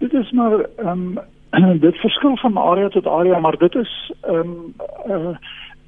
[0.00, 4.34] Dit is maar ehm um, dit verskil van area tot area, maar dit is ehm
[4.36, 4.74] um,
[5.06, 5.36] uh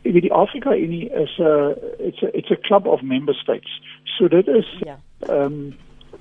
[0.02, 3.80] die, die Afrika Unie is 'n it's a it's a club of member states.
[4.04, 4.98] So dit is ja.
[5.28, 5.74] ehm um,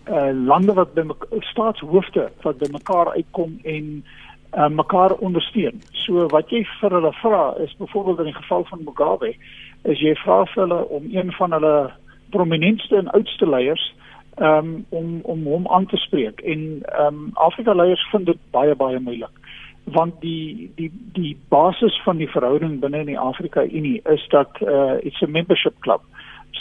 [0.10, 1.04] uh lande wat by
[1.39, 4.06] staatshoofde wat by mekaar uitkom en
[4.54, 5.82] uh, mekaar ondersteun.
[5.91, 9.36] So wat jy vir hulle vra is byvoorbeeld in die geval van Mugabe
[9.84, 11.91] is jy vra vir hulle om een van hulle
[12.30, 13.94] prominentste en oudste leiers
[14.38, 19.00] um, om om hom aan te spreek en um, Afrika leiers vind dit baie baie
[19.00, 19.41] moeilik
[19.94, 24.62] want die die die basis van die verhouding binne in die Afrika Unie is dat
[24.62, 26.02] uh, it's a membership club.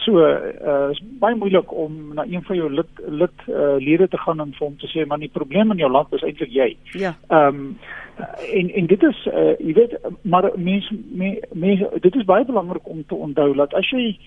[0.05, 4.19] So uh is baie moeilik om na een van jou lid lid uh, lede te
[4.19, 6.77] gaan en vir hom te sê maar die probleem in jou land is eintlik jy.
[6.93, 7.15] Ja.
[7.29, 7.79] Ehm um,
[8.53, 10.95] en en dit is uh jy weet maar mense
[11.53, 14.19] mense dit is baie belangrik om te onthou dat as jy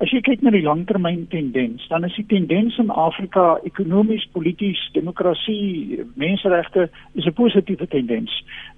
[0.00, 4.80] as jy kyk na die langtermyn tendens dan is die tendens in Afrika ekonomies, polities,
[4.96, 8.32] demokrasie, menseregte is 'n positiewe tendens.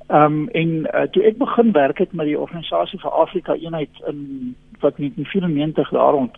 [0.08, 4.02] Ehm um, en uh, toe ek begin werk het met die organisasie vir Afrika eenheid
[4.08, 6.36] in wat in 94 daar rond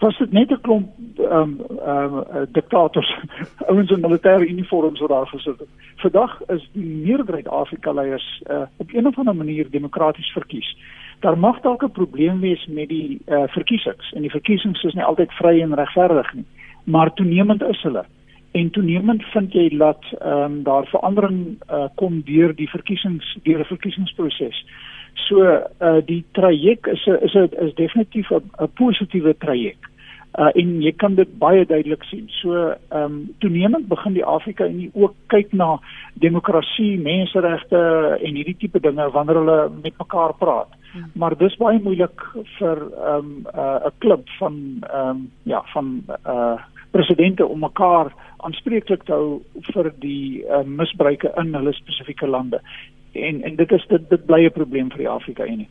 [0.00, 3.18] was dit net 'n klomp ehm um, ehm um, diktators
[3.70, 5.68] ouens in militêre uniforms wat daar gesit het.
[5.96, 10.76] Vandag is die meerderheid Afrika leiers uh, op een of ander manier demokraties verkies.
[11.20, 15.04] Daar mag dalk 'n probleem wees met die uh, verkiesings en die verkiesings is nie
[15.04, 16.44] altyd vry en regverdig nie,
[16.84, 18.04] maar toenemend is hulle.
[18.52, 23.60] En toenemend vind jy dat ehm um, daar verandering uh, kom deur die verkiesings deur
[23.60, 24.64] 'n verkiesingsproses.
[25.14, 25.42] So
[25.80, 29.89] uh die traject is a, is a, is definitief 'n positiewe traject.
[30.38, 32.28] Uh en jy kan dit baie duidelik sien.
[32.40, 35.80] So ehm um, toenemend begin die Afrika Unie ook kyk na
[36.22, 37.80] demokrasie, menseregte
[38.20, 40.70] en hierdie tipe dinge wanneer hulle met mekaar praat.
[40.92, 41.10] Hmm.
[41.14, 42.26] Maar dis baie moeilik
[42.58, 44.54] vir ehm um, uh, 'n klub van
[44.90, 46.58] ehm um, ja, van uh
[46.90, 52.58] presidente om mekaar aanspreeklik te hou vir die uh, misbruike in hulle spesifieke lande
[53.12, 55.68] en en dit is dit dit bly 'n probleem vir die Afrika Unie.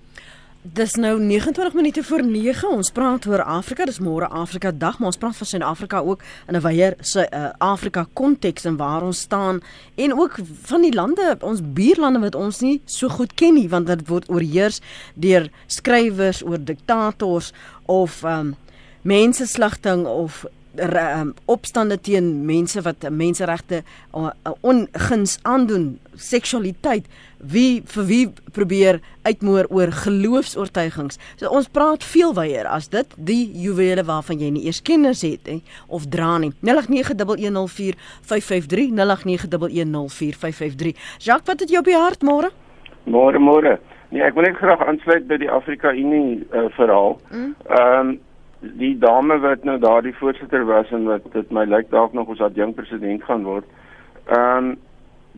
[0.74, 2.70] Dis nou 29 minute voor 9.
[2.70, 3.86] Ons praat oor Afrika.
[3.86, 7.50] Dis môre Afrika Dag, maar ons praat van Suid-Afrika ook in 'n wyeer se uh,
[7.58, 9.62] Afrika konteks en waar ons staan
[9.96, 13.88] en ook van die lande, ons buurlande wat ons nie so goed ken nie, want
[13.88, 14.82] dit word oorheers
[15.14, 17.52] deur skrywers oor diktators
[17.86, 18.56] of um,
[19.02, 20.46] mensenslagting of
[20.78, 24.30] um, opstande teen mense wat menseregte uh,
[24.62, 27.06] onguns aandoen, seksualiteit,
[27.40, 31.16] wie vir wie probeer uitmoor oor geloofs-oortuigings.
[31.40, 35.48] So ons praat veel wyeer as dit die juwele waarvan jy nie eers kennis het
[35.48, 36.52] he, of dra nie.
[36.66, 40.92] 0891104553 0891104553.
[41.20, 42.50] Jacques, wat het jy op die hart môre?
[43.10, 43.80] Môre môre.
[44.10, 47.22] Nee, ek wil net graag aansluit by die Afrika Unie uh, verhaal.
[47.30, 47.54] Mm.
[47.70, 48.10] Ehm mm.
[48.10, 48.18] um,
[48.60, 52.42] die dame wat nou daardie voorsitter was en wat dit my lyk dalk nog ons
[52.44, 53.66] adjunk president gaan word.
[54.28, 54.78] Ehm um,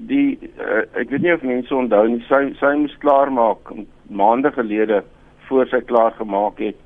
[0.08, 3.70] die uh, ek weet nie of mense onthou nie sy sy moes klaar maak
[4.10, 5.02] maande gelede
[5.50, 6.80] voor sy klaar gemaak het.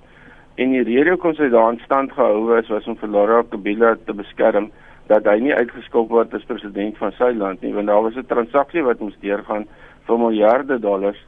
[0.60, 3.94] En die rede hoekom sy daar in stand gehou is was om vir Laura Kabila
[3.96, 4.72] te beskerm
[5.08, 8.28] dat hy nie uitgeskop word as president van sy land nie want daar was 'n
[8.28, 9.68] transaksie wat moes deurgaan
[10.08, 11.22] vir miljarde dollars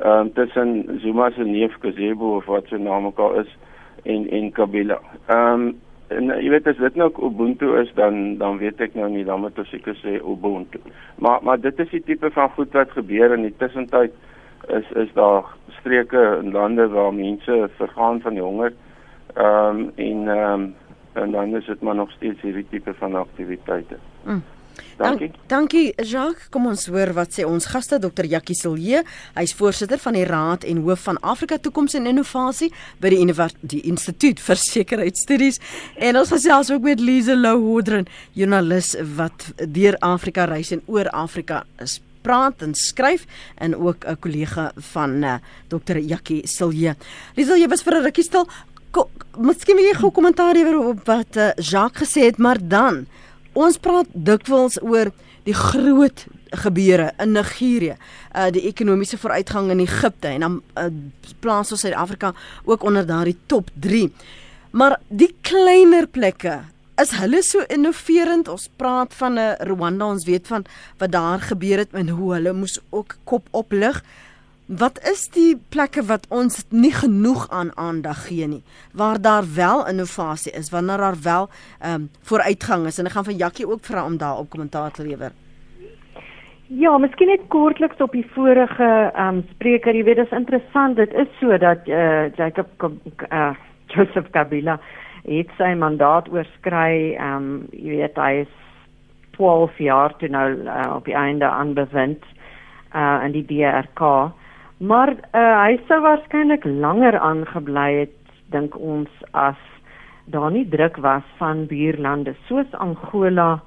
[0.00, 3.50] ehm um, tussen Zuma se neef Kazebo of wat sy naam ook al is
[4.04, 5.00] en en Kabila.
[5.26, 5.74] Ehm um,
[6.12, 9.40] en jy weet as dit nou Ubuntu is dan dan weet ek nou nie dan
[9.40, 10.80] moet ek seker sê Ubuntu.
[11.18, 14.12] Maar maar dit is die tipe van goed wat gebeur in die tussentyd
[14.68, 15.48] is is daar
[15.80, 18.72] streke en lande waar mense vergaan van die honger.
[19.34, 20.74] Ehm um, en ehm um,
[21.14, 23.96] en dan is dit maar nog steeds hierdie tipe van aktiwiteite.
[24.24, 24.42] Mm.
[24.98, 25.30] Dankie.
[25.46, 26.48] Dankie Jacques.
[26.50, 28.26] Kom ons hoor wat sê ons gaste Dr.
[28.30, 29.02] Jackie Silje.
[29.34, 32.70] Hy's voorsitter van die Raad en hoof van Afrika Toekoms en Innovasie
[33.02, 35.60] by die die Instituut vir Sekuriteitsstudies.
[35.96, 41.10] En ons gesels ook met Lise Lou Hodren, joernalis wat deur Afrika reis en oor
[41.10, 43.26] Afrika is praat en skryf
[43.60, 45.34] en ook 'n kollega van uh,
[45.68, 45.98] Dr.
[45.98, 46.96] Jackie Silje.
[47.36, 48.48] Lise, jy was vir 'n rukkie stil.
[49.36, 53.06] Miskien wil jy gou kommentaar gee op wat uh, Jacques gesê het, maar dan
[53.54, 55.12] Ons praat dikwels oor
[55.46, 56.24] die groot
[56.64, 57.96] gebeure in Nigerië,
[58.34, 60.88] uh die ekonomiese vooruitgang in Egipte en dan uh,
[61.40, 62.32] plaas ons Suid-Afrika
[62.64, 64.08] ook onder daardie top 3.
[64.74, 66.64] Maar die kleiner plekke,
[66.98, 68.48] is hulle so innoverend?
[68.50, 70.64] Ons praat van 'n Rwanda, ons weet van
[70.98, 74.02] wat daar gebeur het en hoe hulle moes ook kop oplig.
[74.64, 78.62] Wat is die plekke wat ons nie genoeg aan aandag gee nie?
[78.96, 81.48] Waar daar wel innovasie is wanneer daar wel
[81.80, 82.98] ehm um, vooruitgang is.
[82.98, 85.32] En ek gaan vir Jakkie ook vra om daar op kommentaar te lewer.
[86.66, 90.96] Ja, miskien net kortliks op die vorige ehm um, spreker, jy weet dit is interessant,
[90.96, 92.66] dit is so dat eh uh, Jacob
[93.32, 93.52] uh,
[93.86, 94.78] Joseph Kabila
[95.24, 98.56] het sy mandaat oorskry, ehm um, jy weet hy is
[99.36, 102.24] 12 jaar toe nou uh, op die einde aanbevind
[102.94, 104.32] uh in die DRK.
[104.78, 108.16] Maar uh, hy sou waarskynlik langer aangebly het
[108.50, 109.60] dink ons as
[110.26, 113.60] daar nie druk was van buurlande soos Angola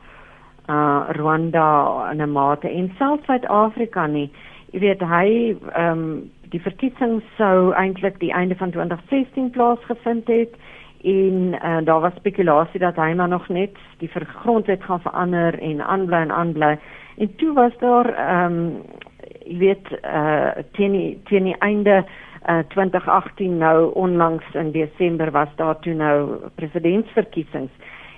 [0.67, 4.31] uh Rwanda en 'n mate en selfs Suid-Afrika nie.
[4.71, 10.53] Jy weet hy ehm um, die verkiesing sou eintlik die einde van 2016 plaasgevind het
[11.03, 15.81] en uh, daar was spekulasie dat hy maar nog net die grondwet gaan verander en
[15.81, 16.77] aanbly en aanbly.
[17.17, 18.81] En toe was daar ehm um,
[19.47, 22.03] jy weet uh teen die, teen die einde
[22.47, 26.17] uh 2018 nou onlangs in Desember was daar toe nou
[26.55, 27.71] presidentsverkiesings.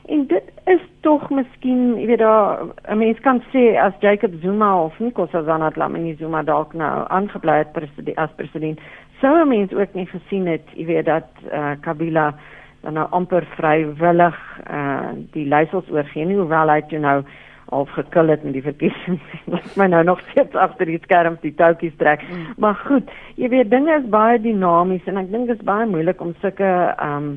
[0.10, 4.84] En dit is tog miskien, jy weet daar 'n mens kan sê as Jacob Zuma
[4.84, 8.80] of Nkosazana Dlamini Zuma dalk nou aangebly het president, as president,
[9.22, 12.34] sou 'n mens ook nie gesien het, jy weet dat uh, Kabila
[12.82, 14.38] dan nou amper vrywillig
[14.72, 17.24] uh, die leiersels oorgee nie hoewel hy toe nou
[17.70, 19.20] al gekil het met die verkiesing.
[19.54, 22.26] Wat my nou nog steeds agter die skerms die toukies trek.
[22.30, 22.48] Mm.
[22.58, 26.22] Maar goed, jy weet dinge is baie dinamies en ek dink dit is baie moeilik
[26.22, 27.32] om sulke ehm um,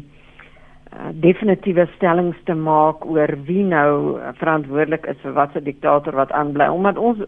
[0.92, 6.66] Eh, definitiewe stellings te maak oor wie nou verantwoordelik is vir watter diktator wat aanbly
[6.68, 7.23] omdat ons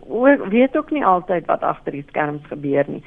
[0.52, 3.00] weet ook nie altyd wat agter die skerms gebeur nie.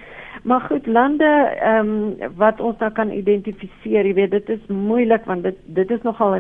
[0.50, 5.30] Maar goed lande ehm um, wat ons nou kan identifiseer, jy weet dit is moeilik
[5.30, 6.40] want dit dit is nogal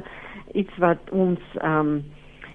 [0.53, 2.03] iets wat ons ehm um,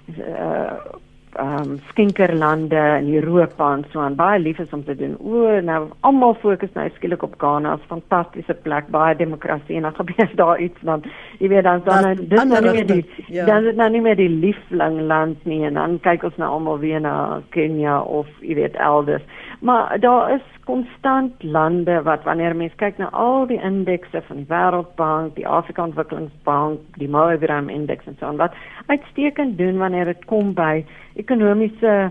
[0.08, 0.98] uh,
[1.38, 5.16] um, skinkerlande in Europa en so aan baie lief is om te doen.
[5.18, 9.94] O, nou almal fokus nou skielik op Ghana, 'n fantastiese plek, baie demokrasie en dan
[9.94, 11.02] gebeur daar iets dan
[11.38, 13.44] jy weet dan dan nou, dis nou nie meer die ja.
[13.46, 16.78] dan is nou nie meer die liefling land nie en dan kyk ons nou almal
[16.78, 19.22] weer na Kenia of jy weet elders.
[19.62, 24.48] Maar daar is konstant lande wat wanneer mense kyk na al die indekse van die
[24.50, 30.24] Wêreldbank, die Afrika Ontwikkelingsbank, die Moeveram indeks en so aan wat uitstekend doen wanneer dit
[30.24, 30.82] kom by
[31.14, 32.10] ekonomiese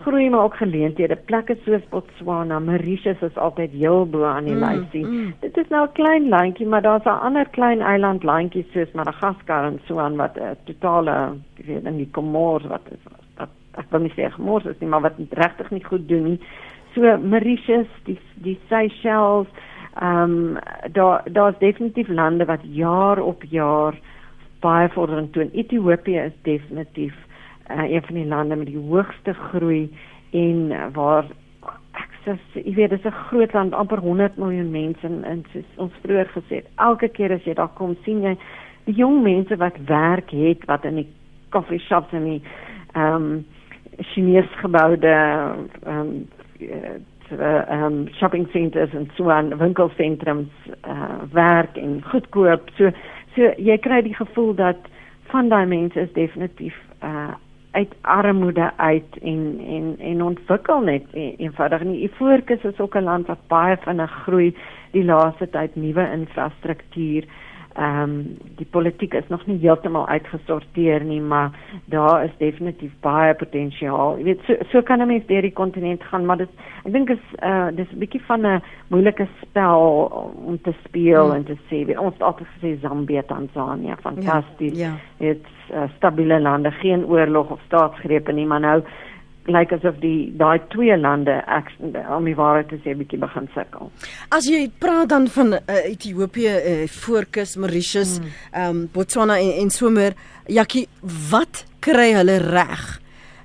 [0.00, 1.20] groei maar ook geleenthede.
[1.28, 5.04] Plekke soos Botswana, Mauritius is altyd heel bo aan die mm, lysie.
[5.04, 5.34] Mm.
[5.44, 9.64] Dit is nou 'n klein landjie, maar daar's 'n ander klein eiland landjie soos Madagaskar
[9.64, 13.04] en so aan wat 'n uh, totale, ek weet nie, Comores wat is
[13.36, 16.38] wat ek wil nie sê Comores is nie, maar wat regtig nie goed doen nie.
[16.94, 19.50] So Mauritius, die die Seychelles,
[20.00, 20.58] ehm um,
[20.92, 23.98] daar daar's definitief lande wat jaar op jaar
[24.60, 25.50] baie vordering toon.
[25.52, 27.14] Ethiopië is definitief
[27.70, 29.90] uh, een van die lande met die hoogste groei
[30.30, 31.26] en uh, waar
[32.24, 35.64] sê jy weet dit is 'n groot land amper 100 miljoen mense en, en soos
[35.76, 38.36] ons vroeër gesê het elke keer as jy daar kom sien jy
[38.84, 41.08] die jong mense wat werk het wat in die
[41.50, 42.42] coffee shops en die
[42.94, 43.44] ehm um,
[44.02, 46.28] Chinese geboude ehm um,
[47.38, 50.50] ehm um, shopping centers en so aan winkelsentrums
[50.88, 52.70] uh, werk en goedkoop.
[52.76, 52.90] So
[53.34, 54.90] so jy kry die gevoel dat
[55.30, 57.30] van daai mense is definitief uh
[57.70, 62.02] uit armoede uit en en en ontwikkel net e, eenvoudig nie.
[62.02, 64.56] Ivoorkus is ook 'n land wat baie vinnig groei
[64.90, 67.24] die laaste tyd nuwe infrastruktuur
[67.80, 68.14] ehm um,
[68.56, 71.50] die politiek is nog nie heeltemal uitgesorteer nie, maar
[71.84, 74.18] daar is definitief baie potensiaal.
[74.18, 76.50] Jy weet so so kan 'n mens deur die kontinent gaan, maar dit
[76.84, 79.80] ek dink is uh dis 'n bietjie van 'n moeilike spel
[80.44, 81.36] om te speel hmm.
[81.36, 81.86] en te sê.
[81.86, 84.78] Weet, ons het altyd gesê Zambia, Tansanië, fantasties.
[84.78, 84.94] Ja, ja.
[85.18, 88.82] Dit's uh, stabiele lande, geen oorlog of staatsgrepe nie, maar nou
[89.48, 91.70] lyk asof die daai twee lande ek
[92.16, 93.90] om die waarheid te sê bietjie begin sukkel.
[94.34, 98.32] As jy praat dan van uh, Ethiopië, uh, Fokus, Mauritius, hmm.
[98.52, 98.80] ehm mm.
[98.84, 100.16] um, Botswana en, en so meer,
[100.50, 100.86] Jakkie,
[101.30, 102.86] wat kry hulle reg?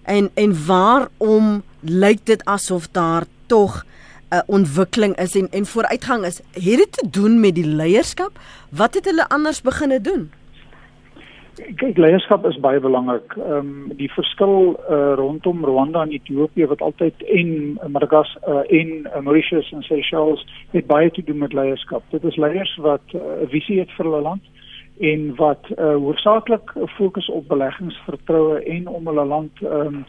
[0.04, 6.26] En en waarom lyk dit asof daar tog 'n uh, ontwikkeling is en en vooruitgang
[6.26, 6.42] is?
[6.54, 8.40] Het dit te doen met die leierskap?
[8.70, 10.32] Wat het hulle anders begine doen?
[11.56, 13.36] Kyk leierskap is baie belangrik.
[13.40, 18.92] Ehm um, die verskil uh, rondom Rwanda en Ethiopië wat altyd en Madagaskar uh, en
[19.06, 22.04] uh, Mauritius en Seychelles het baie te doen met leierskap.
[22.12, 24.44] Dit is leiers wat 'n uh, visie het vir hulle land
[25.00, 30.06] en wat uh, hoofsaaklik fokus op beleggingsvertroue en om hulle land ehm um,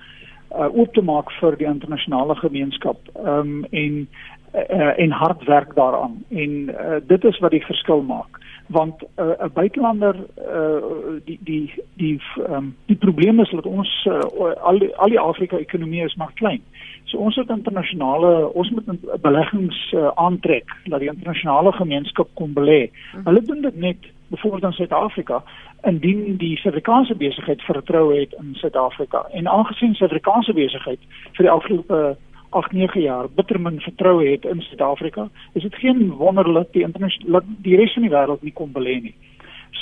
[0.50, 2.98] uh, oop te maak vir die internasionale gemeenskap.
[3.14, 4.08] Ehm um, en
[4.54, 6.24] uh, en hard werk daaraan.
[6.28, 11.72] En uh, dit is wat die verskil maak want 'n uh, buitelander uh, die die
[11.94, 14.20] die um, die probleem is dat ons uh,
[14.60, 16.62] al die, al die Afrika ekonomie is maar klein.
[17.04, 22.90] So ons het internasionale ons moet beleggings uh, aantrek dat die internasionale gemeenskap kom belê.
[23.24, 23.96] Hulle doen dit net
[24.28, 25.42] byvoorbeeld in Suid-Afrika
[25.82, 30.98] indien die Suid-Afrikaanse besigheid vertroue het in Suid-Afrika en aangesien Suid-Afrikaanse besigheid
[31.32, 32.16] vir die afgelope
[32.56, 36.82] 8 9 jaar bitter min vertroue het in Suid-Afrika, is dit geen wonder dat die
[36.82, 39.14] internasionale die res van die wêreld nie kom belê nie.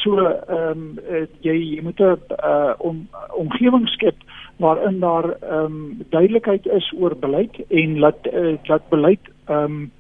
[0.03, 0.87] So ehm um,
[1.47, 3.07] jy jy moet 'n uh, om,
[3.39, 4.17] omgewing skep
[4.57, 9.93] waarin daar ehm um, duidelikheid is oor beleid en laat uh, laat beleid ehm um,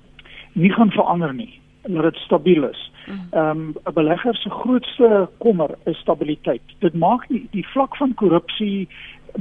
[0.52, 2.90] nie gaan verander nie, dat dit stabiel is.
[3.06, 6.62] Ehm um, 'n belegger se grootste kommer is stabiliteit.
[6.78, 8.88] Dit maak nie die vlak van korrupsie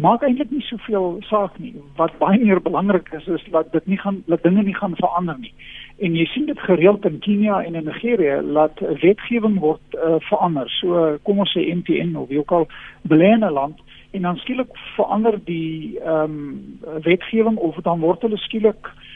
[0.01, 1.73] maak eintlik nie soveel saak nie.
[1.97, 5.37] Wat baie meer belangrik is is dat dit nie gaan dat dinge nie gaan verander
[5.39, 5.53] nie.
[5.97, 10.69] En jy sien dit gereeld in Kenia en in Nigerië dat wetgewing word uh, verander.
[10.79, 12.67] So kom ons sê MTN of wie ook al
[13.01, 13.79] belêne land
[14.11, 19.12] en dan skielik verander die ehm um, wetgewing of dan word hulle skielik uh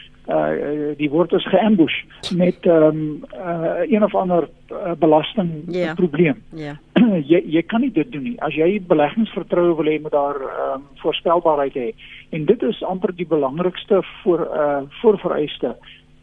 [0.98, 2.02] die word is geambush
[2.36, 5.94] met ehm um, uh, een of ander uh, belasting yeah.
[5.94, 6.42] probleem.
[6.52, 6.76] Ja.
[6.92, 7.24] Yeah.
[7.32, 8.36] jy jy kan nie dit doen nie.
[8.44, 11.88] As jy beleggingsvertroue wil hê moet daar ehm um, voorspelbaarheid hê.
[12.30, 15.76] En dit is amper die belangrikste voor uh voorvereiste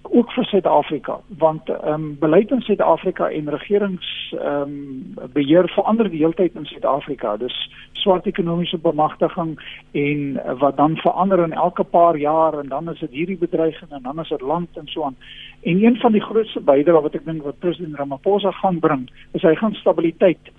[0.10, 6.10] ook vir Suid-Afrika want ehm um, beleid in Suid-Afrika en regerings ehm um, beheer verander
[6.10, 7.38] die hele tyd in Suid-Afrika.
[7.38, 7.58] Dis
[7.92, 9.56] swart ekonomiese bemagtiging
[9.92, 13.92] en uh, wat dan verander in elke paar jaar en dan is dit hierdie bedreiging
[13.92, 15.18] en dan is dit land en so aan.
[15.62, 19.42] En een van die grootste bydrae wat ek dink wat president Ramaphosa gaan bring, is
[19.42, 20.54] hy gaan stabiliteit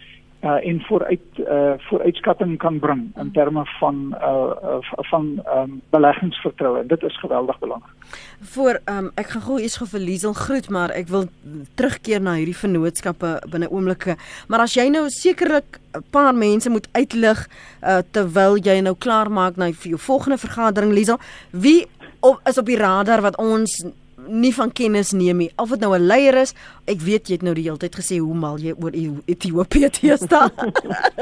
[0.54, 4.78] en vooruit uh vooruitskatting kan bring in terme van uh, uh
[5.10, 6.86] van um beleggingsvertroue.
[6.86, 7.94] Dit is geweldig belangrik.
[8.40, 11.28] Voor um ek gaan gou eers gou vir Liesel groet, maar ek wil
[11.74, 14.16] terugkeer na hierdie vennootskappe binne oomblikke.
[14.48, 17.46] Maar as jy nou sekerlik 'n paar mense moet uitlig
[17.82, 21.18] uh terwyl jy nou klaar maak na vir jou volgende vergadering Liesel,
[21.50, 21.86] wie
[22.20, 23.84] op, is op die radar wat ons
[24.28, 25.50] nie van kennis neem nie.
[25.56, 26.54] Of dit nou 'n leier is,
[26.86, 28.92] ek weet jy het nou die hele tyd gesê hoe mal jy oor
[29.26, 30.50] Ethiopië teesta.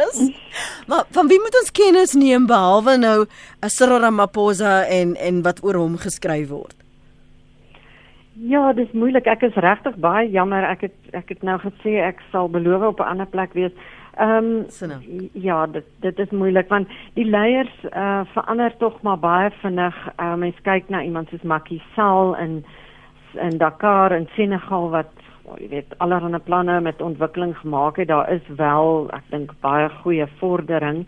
[0.88, 3.26] maar van wie moet ons kennis neem behalwe nou
[3.62, 6.74] 'n Cyril Ramaphosa en en wat oor hom geskryf word?
[8.34, 9.26] Ja, dis moeilik.
[9.26, 10.64] Ek is regtig baie jammer.
[10.66, 13.72] Ek het ek het nou gesê ek sal beloof op 'n ander plek wees.
[14.16, 19.50] Ehm um, ja, dit dit is moeilik want die leiers uh, verander tog maar baie
[19.50, 19.96] vinnig.
[20.20, 22.64] Uh, mens kyk na iemand soos Macky Sall en
[23.36, 25.12] in Dakar en Senegal wat
[25.60, 28.08] jy weet allerlei planne met ontwikkeling gemaak het.
[28.08, 31.04] Daar is wel, ek dink baie goeie vordering.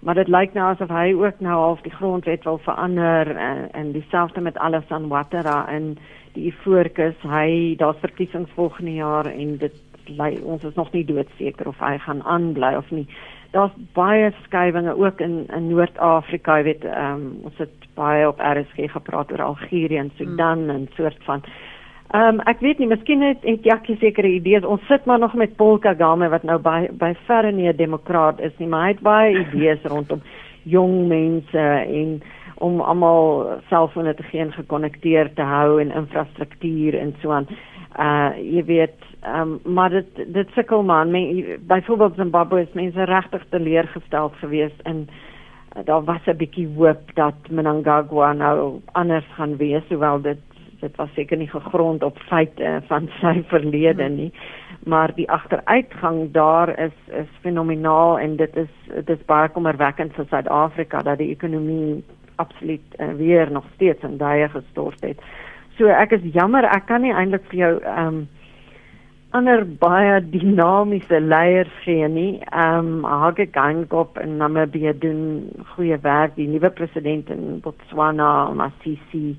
[0.00, 3.92] Maar dit lyk nou asof hy ook nou half die grondwet wil verander en, en
[3.92, 5.96] dieselfde met alles aan Watera en
[6.32, 7.18] die Ivoorkus.
[7.22, 9.76] Hy daar's verkiesings volgende jaar en dit
[10.16, 13.06] lei ons is nog nie doodseker of hy gaan aanbly of nie.
[13.52, 18.40] Daar's baie skywinge ook in in Noord-Afrika, jy weet, ehm um, ons het baie op
[18.40, 20.70] RSG gepraat oor Algerië en Sudan hmm.
[20.70, 21.44] en soort van
[22.10, 24.64] Ehm um, ek weet nie, miskien het, het Jackie sekere idees.
[24.66, 28.40] Ons sit maar nog met Paul Kagame wat nou by by verre nie 'n demokraat
[28.40, 30.22] is nie, maar hy het baie idees rondom
[30.62, 32.22] jong mense en
[32.58, 37.46] om almal selfone te gee en gekonnekteer te hou en infrastruktuur en so aan.
[37.98, 41.12] Uh jy weet, ehm um, maar dit dit sukkel man.
[41.60, 45.08] Byvoorbeeld Zimbabwe is mense regtig teleurgesteld geweest in
[45.84, 50.38] daar was 'n bietjie hoop dat Mnangagwa nou anders gaan wees, hoewel dit
[50.80, 54.16] dit was seker nie gegrond op feite van sy verlede hmm.
[54.16, 54.32] nie
[54.84, 60.26] maar die agteruitgang daar is is fenomenaal en dit is dit is baie kommerwekkend vir
[60.30, 62.04] Suid-Afrika dat die ekonomie
[62.36, 65.20] absoluut uh, weer nog steeds in duie gestort het.
[65.76, 68.28] So ek is jammer ek kan nie eintlik vir jou ehm um,
[69.30, 72.40] ander baie dinamiese leiers gee nie.
[72.50, 75.20] Ehm um, Hage Geingob in Namibië doen
[75.74, 76.34] goeie werk.
[76.34, 79.36] Die nuwe president in Botswana, Masisi,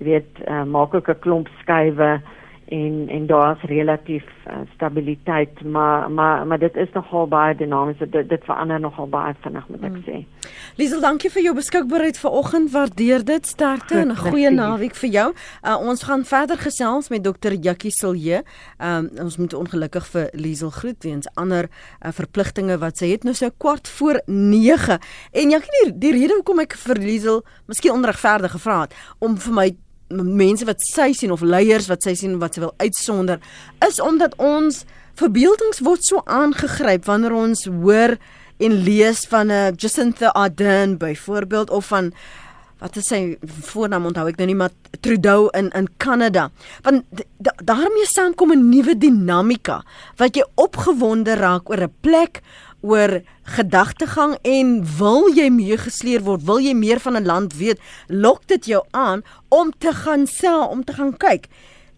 [0.00, 2.20] weet uh, maak ook 'n klomp skuwe
[2.70, 8.28] en en daar's relatief uh, stabiliteit maar maar maar dit is nogal baie dinamies dit
[8.28, 10.04] dit verander nogal baie vinnig moet ek mm.
[10.06, 10.50] sê.
[10.78, 12.70] Liesel, dankie vir jou beskikbaarheid vanoggend.
[12.70, 13.46] Waardeer dit.
[13.46, 15.28] Sterkte en 'n goeie naweek vir jou.
[15.66, 18.42] Uh, ons gaan verder gesels met dokter Jackie Silje.
[18.78, 23.34] Um, ons moet ongelukkig vir Liesel groet weens ander uh, verpligtinge wat sy het nou
[23.34, 24.98] so kwart voor 9.
[25.32, 29.54] En Jackie, die, die rede hoekom ek vir Liesel miskien onregverdig gevra het om vir
[29.54, 29.68] my
[30.10, 33.38] mense wat sy sien of leiers wat sy sien wat sy wil uitsonder
[33.86, 34.84] is omdat ons
[35.20, 38.16] verbeeldings word so aangegryp wanneer ons hoor
[38.60, 42.12] en lees van 'n Jacinta Ardern byvoorbeeld of van
[42.80, 44.72] wat is sy voornaam onthou ek nou nie maar
[45.04, 46.50] Trudeau in in Kanada.
[46.82, 47.04] Want
[47.38, 49.82] da, daarmee saam kom 'n nuwe dinamika
[50.16, 52.40] wat jy opgewonde raak oor 'n plek
[52.80, 53.20] oor
[53.56, 58.46] gedagtegang en wil jy meer gesleer word, wil jy meer van 'n land weet, lok
[58.46, 61.48] dit jou aan om te gaan sel, om te gaan kyk.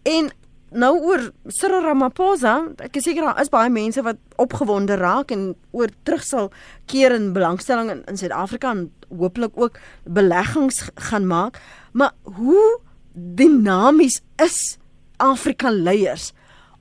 [0.03, 0.31] En
[0.73, 5.55] nou oor Cyril Ramaphosa, ek is seker daar is baie mense wat opgewonde raak en
[5.71, 6.51] oor terug sal
[6.85, 11.61] keer in belangstelling in, in Suid-Afrika en hooplik ook beleggings gaan maak.
[11.93, 12.79] Maar hoe
[13.13, 14.77] dinamies is
[15.17, 16.31] Afrika leiers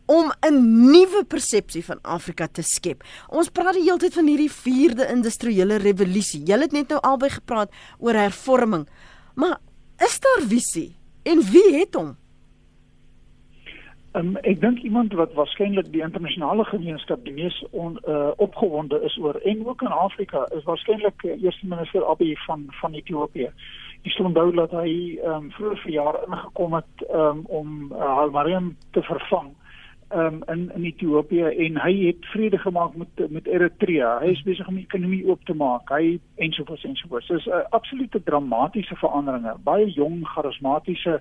[0.06, 3.04] om 'n nuwe persepsie van Afrika te skep.
[3.28, 6.42] Ons praat die hele tyd van hierdie 4de industriële revolusie.
[6.46, 8.88] Jy het net nou albei gepraat oor hervorming.
[9.34, 9.58] Maar
[9.98, 10.94] is daar visie?
[11.22, 12.16] En wie het hom?
[14.12, 19.16] Um, ek dink iemand wat waarskynlik die internasionale gemeenskap die mees on, uh, opgewonde is
[19.16, 23.48] oor en ook in Afrika is waarskynlik uh, eerste minister Abiy van van Ethiopië.
[24.04, 29.02] Ek sê onthou dat hy um, vroeër verjaar ingekom het um, om uh, Hailemariam te
[29.08, 29.48] vervang
[30.14, 34.18] um, in in Ethiopië en hy het vrede gemaak met met Eritrea.
[34.20, 35.90] Hy is besig om die ekonomie oop te maak.
[35.90, 37.28] Hy ensovoorts ensovoorts.
[37.28, 39.54] Dis 'n uh, absolute dramatiese veranderinge.
[39.64, 41.20] Baie jong, charismatiese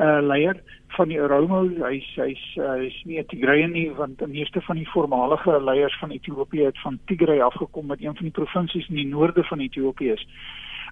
[0.00, 0.62] uh leier
[0.96, 1.62] van die Oromo.
[1.84, 5.98] Hy's hy's uh, hy's nie 'n Tigrayan nie want die meeste van die voormalige leiers
[5.98, 9.60] van Ethiopië het van Tigray afgekom met een van die provinsies in die noorde van
[9.60, 10.26] Ethiopië is.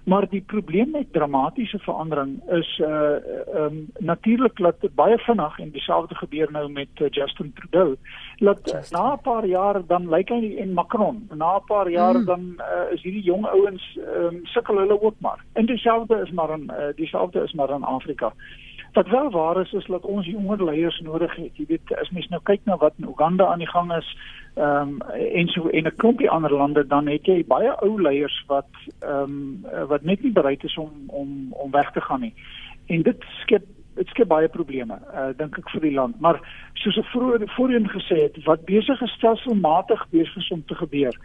[0.07, 5.69] Maar die probleem met dramatiese verandering is uh ehm um, natuurlik dat baie vinnig en
[5.69, 7.95] dieselfde gebeur nou met uh, Justin Trudeau.
[8.35, 8.97] Dat Justin.
[8.97, 12.25] na 'n paar jaar dan lyk hy en Macron, na 'n paar jaar mm.
[12.25, 15.43] dan uh, is hierdie jong ouens ehm um, sukkel hulle ook maar.
[15.53, 18.33] En dieselfde is maar in uh, dieselfde is maar in Afrika.
[18.97, 21.57] Wat wel waar is is dat ons jonger leiers nodig het.
[21.57, 24.07] Jy weet as mens nou kyk na wat in Uganda aan die gang is,
[24.55, 25.01] ehm um,
[25.41, 29.21] en so en 'n klompie ander lande dan het jy baie ou leiers wat ehm
[29.21, 32.33] um, wat net nie bereid is om om om weg te gaan nie.
[32.87, 33.65] En dit skep
[33.97, 36.19] dit skep baie probleme uh dink ek vir die land.
[36.23, 36.39] Maar
[36.81, 41.17] soos ek vroeër voorheen gesê het, wat besig is stelselmatig besig om te gebeur,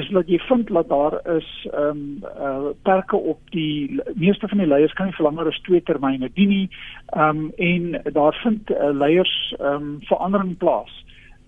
[0.00, 4.62] is dat jy vind dat daar is ehm um, uh perke op die meeste van
[4.62, 6.66] die leiers kan nie vir langer as 2 termyne dien nie.
[7.12, 11.00] Ehm um, en daar vind uh, leiers ehm um, verandering plaas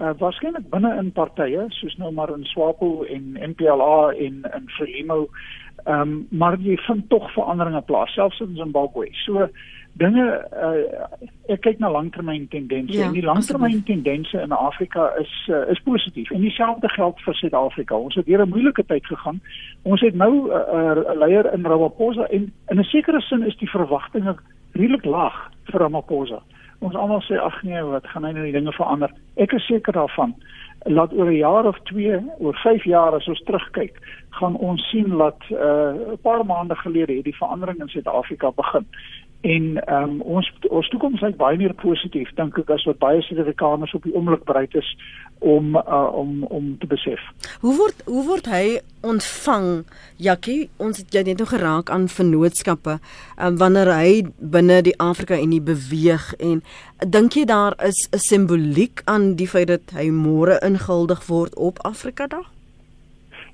[0.02, 5.26] uh, waarskynlik binne in partye soos nou maar in SWAPO en MPLA en in Frelimo
[5.84, 9.08] ehm um, maar jy vind tog veranderinge plaas selfs in Zimbabwe.
[9.24, 9.48] So
[10.00, 10.24] dinge
[10.56, 11.06] uh,
[11.52, 15.80] ek kyk na langtermyn tendense ja, en die langtermyn tendense in Afrika is uh, is
[15.84, 16.30] positief.
[16.30, 17.96] En dieselfde geld vir Suid-Afrika.
[17.96, 19.40] Ons het deur 'n moeilike tyd gegaan.
[19.82, 23.56] Ons het nou 'n uh, uh, leier in Ramaphosa en in 'n sekere sin is
[23.56, 24.36] die verwagtinge
[24.72, 26.42] redelik laag vir Ramaphosa
[26.82, 29.12] ons almal sê ag nee, wat gaan hy nou die dinge verander?
[29.40, 30.34] Ek is seker daarvan
[30.90, 33.94] laat oor 'n jaar of 2, oor 5 jaar as ons terugkyk,
[34.30, 38.86] gaan ons sien dat 'n uh, paar maande gelede het die verandering in Suid-Afrika begin
[39.42, 39.64] en
[39.94, 44.04] um, ons ons toekoms is baie meer positief dink ek as wat baie Suid-Afrikaners op
[44.06, 44.90] die oomblik bereid is
[45.42, 47.22] om uh, om om te besef.
[47.64, 49.66] Hoe word hoe word hy ontvang
[50.22, 55.40] Jackie ons het jy net nog geraak aan vennootskappe um, wanneer hy binne die Afrika
[55.42, 56.62] Unie beweeg en
[57.02, 61.82] dink jy daar is 'n simboliek aan die feit dat hy môre ingehuldig word op
[61.82, 62.46] Afrika Dag?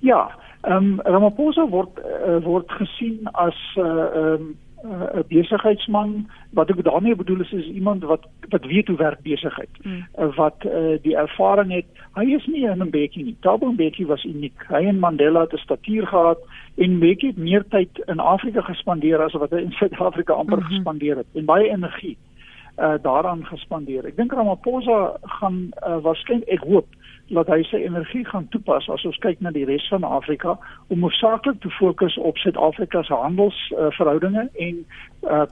[0.05, 0.29] Ja,
[0.69, 6.31] ehm um, Ramaphosa word uh, word gesien as 'n uh, ehm um, 'n uh, besigheidsman
[6.51, 10.07] wat ek daarmee bedoel is is iemand wat wat weet hoe werk besigheid mm.
[10.19, 13.37] uh, wat uh, die ervaring het hy is nie 'n Mbeki nie.
[13.41, 14.67] Thabo Mbeki was uniek.
[14.69, 16.39] Hy en Mandela het 'n statuur gehad
[16.77, 20.63] en Mbeki het meer tyd in Afrika gespandeer as wat hy in Suid-Afrika amper mm
[20.63, 20.75] -hmm.
[20.75, 21.27] gespandeer het.
[21.35, 22.17] En baie energie.
[22.17, 22.38] uh,
[22.79, 26.87] daaraan gespandeer ek dink Ramaphosa gaan uh, waarskynlik ek hoop
[27.29, 30.55] dat hy sy energie gaan toepas as ons kyk na die res van Afrika
[30.89, 34.85] om hoofsaaklik te fokus op Suid-Afrika se handelsverhoudinge uh, en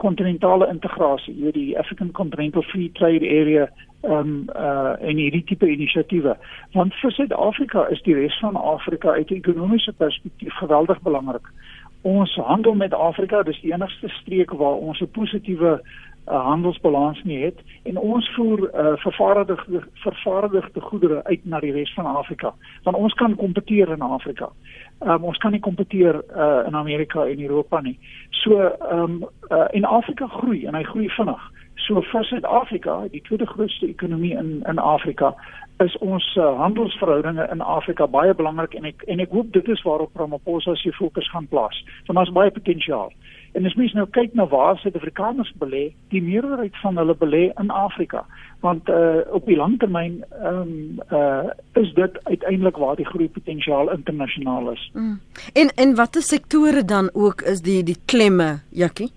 [0.00, 3.66] kontinentale uh, integrasie, jy die African Continental Free Trade Area
[4.06, 6.36] um uh en hierdie tipe inisiatiewe.
[6.72, 11.48] Want vir Suid-Afrika is die res van Afrika uit 'n ekonomiese perspektief geweldig belangrik.
[12.02, 15.80] Ons handel met Afrika, dis die enigste streek waar ons 'n positiewe
[16.26, 21.72] 'n uh, handelsbalans nie het en ons voer uh, vervaardigde vervaardigde goedere uit na die
[21.72, 22.54] res van Afrika.
[22.82, 24.48] Want ons kan kompeteer in Afrika.
[25.00, 27.98] Um, ons kan nie kompeteer uh, in Amerika en Europa nie.
[28.30, 31.52] So ehm um, uh, en Afrika groei en hy groei vinnig.
[31.74, 35.34] So vir Suid-Afrika, die tweede grootste ekonomie in in Afrika,
[35.84, 39.82] is ons uh, handelsverhoudinge in Afrika baie belangrik en ek en ek hoop dit is
[39.84, 41.82] waarop Ramaphosa se fokus gaan plaas.
[42.06, 43.12] Want daar's baie potensiaal.
[43.56, 47.70] En as mens nou kyk na waar Suid-Afrikaners belê, die meerderheid van hulle belê in
[47.72, 48.24] Afrika.
[48.64, 53.92] Want uh op die langtermyn ehm um, uh is dit uiteindelik waar die groei potensiaal
[53.92, 54.90] internasionaal is.
[54.94, 55.20] Mm.
[55.52, 59.12] En en watter sektore dan ook is die die klemme, Jakkie?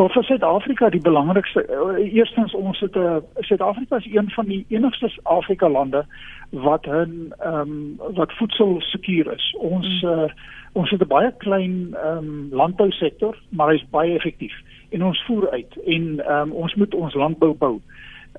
[0.00, 3.16] Wel vir Suid-Afrika die belangrikste uh, eerstens ons het 'n uh,
[3.48, 6.04] Suid-Afrika is een van die enigste Afrika lande
[6.50, 9.56] wat 'n ehm um, wat voedsel sekuur is.
[9.58, 10.08] Ons mm.
[10.08, 10.30] uh,
[10.72, 14.54] ons het 'n baie klein ehm um, landbousektor, maar hy is baie effektief
[14.90, 17.80] en ons voer uit en ehm um, ons moet ons landbou bou.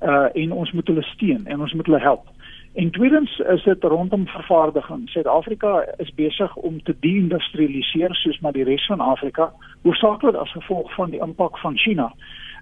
[0.02, 2.26] Uh en ons moet hulle steun en ons moet hulle help.
[2.74, 5.08] En tweedens is dit rondom vervaardiging.
[5.10, 9.52] Suid-Afrika is besig om te deindustrialiseer soos maar die res van Afrika,
[9.82, 12.12] hoofsaaklik as gevolg van die impak van China.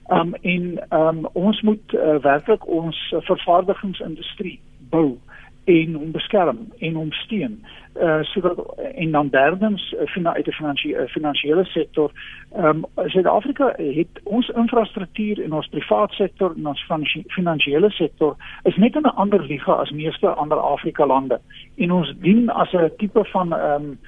[0.09, 5.19] Um en um ons moet uh, werklik ons vervaardigingsindustrie bou
[5.65, 7.65] en hom beskerm en hom steun.
[8.01, 8.59] Uh sodat
[8.95, 12.13] en dan derdens uh, uit die finansiële uh, finansiële sektor,
[12.55, 16.87] ehm um, Suid-Afrika het ons infrastruktuur en ons privaat sektor en ons
[17.27, 21.41] finansiële sektor is net in 'n ander liga as meeste ander Afrika lande.
[21.77, 23.99] En ons dien as 'n tipe van ehm um,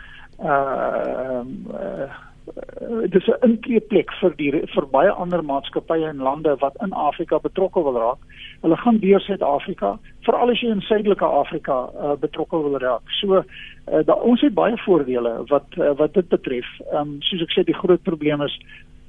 [0.41, 1.45] uh,
[1.75, 2.11] uh
[2.47, 7.39] uh, dis 'n inkleeplek vir die vir baie ander maatskappye en lande wat in Afrika
[7.39, 8.19] betrokke wil raak.
[8.63, 13.03] Hulle gaan deur Suid-Afrika, veral as jy in Suidelike Afrika uh, betrokke wil raak.
[13.21, 16.69] So uh, da, ons het baie voordele wat uh, wat dit betref.
[16.93, 18.59] Ehm um, soos ek sê die groot probleem is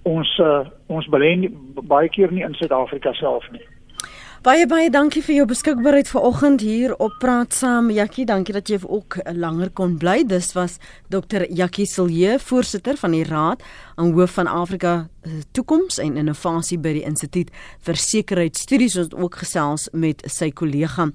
[0.03, 1.51] ons uh, ons belê
[1.87, 3.63] baie keer nie in Suid-Afrika self nie.
[4.43, 7.85] Baie baie dankie vir jou beskikbaarheid vanoggend hier op Praat Saam.
[7.95, 10.25] Jakkie, dankie dat jy ook langer kon bly.
[10.27, 11.45] Dis was Dr.
[11.47, 13.63] Jakkie Silje, voorsitter van die Raad
[13.95, 17.47] aan hoof van Afrika Eh, toekoms en innovasie by die Instituut
[17.87, 21.05] vir Sekuriteitsstudies ons ook gesels met sy kollega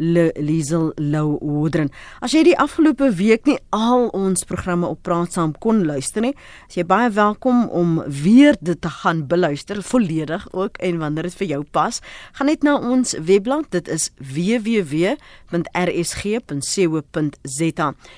[0.00, 1.92] Liesel Lou Wodren.
[2.24, 6.32] As jy die afgelope week nie al ons programme op Praat Saam kon luister nie,
[6.64, 11.36] as jy baie welkom om weer dit te gaan beluister volledig ook en wanneer dit
[11.44, 12.00] vir jou pas,
[12.40, 15.18] gaan net na ons webblad, dit is www.rsg.co.za.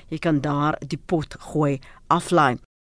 [0.07, 2.63] Jy kan daar die pot gooi aflyn.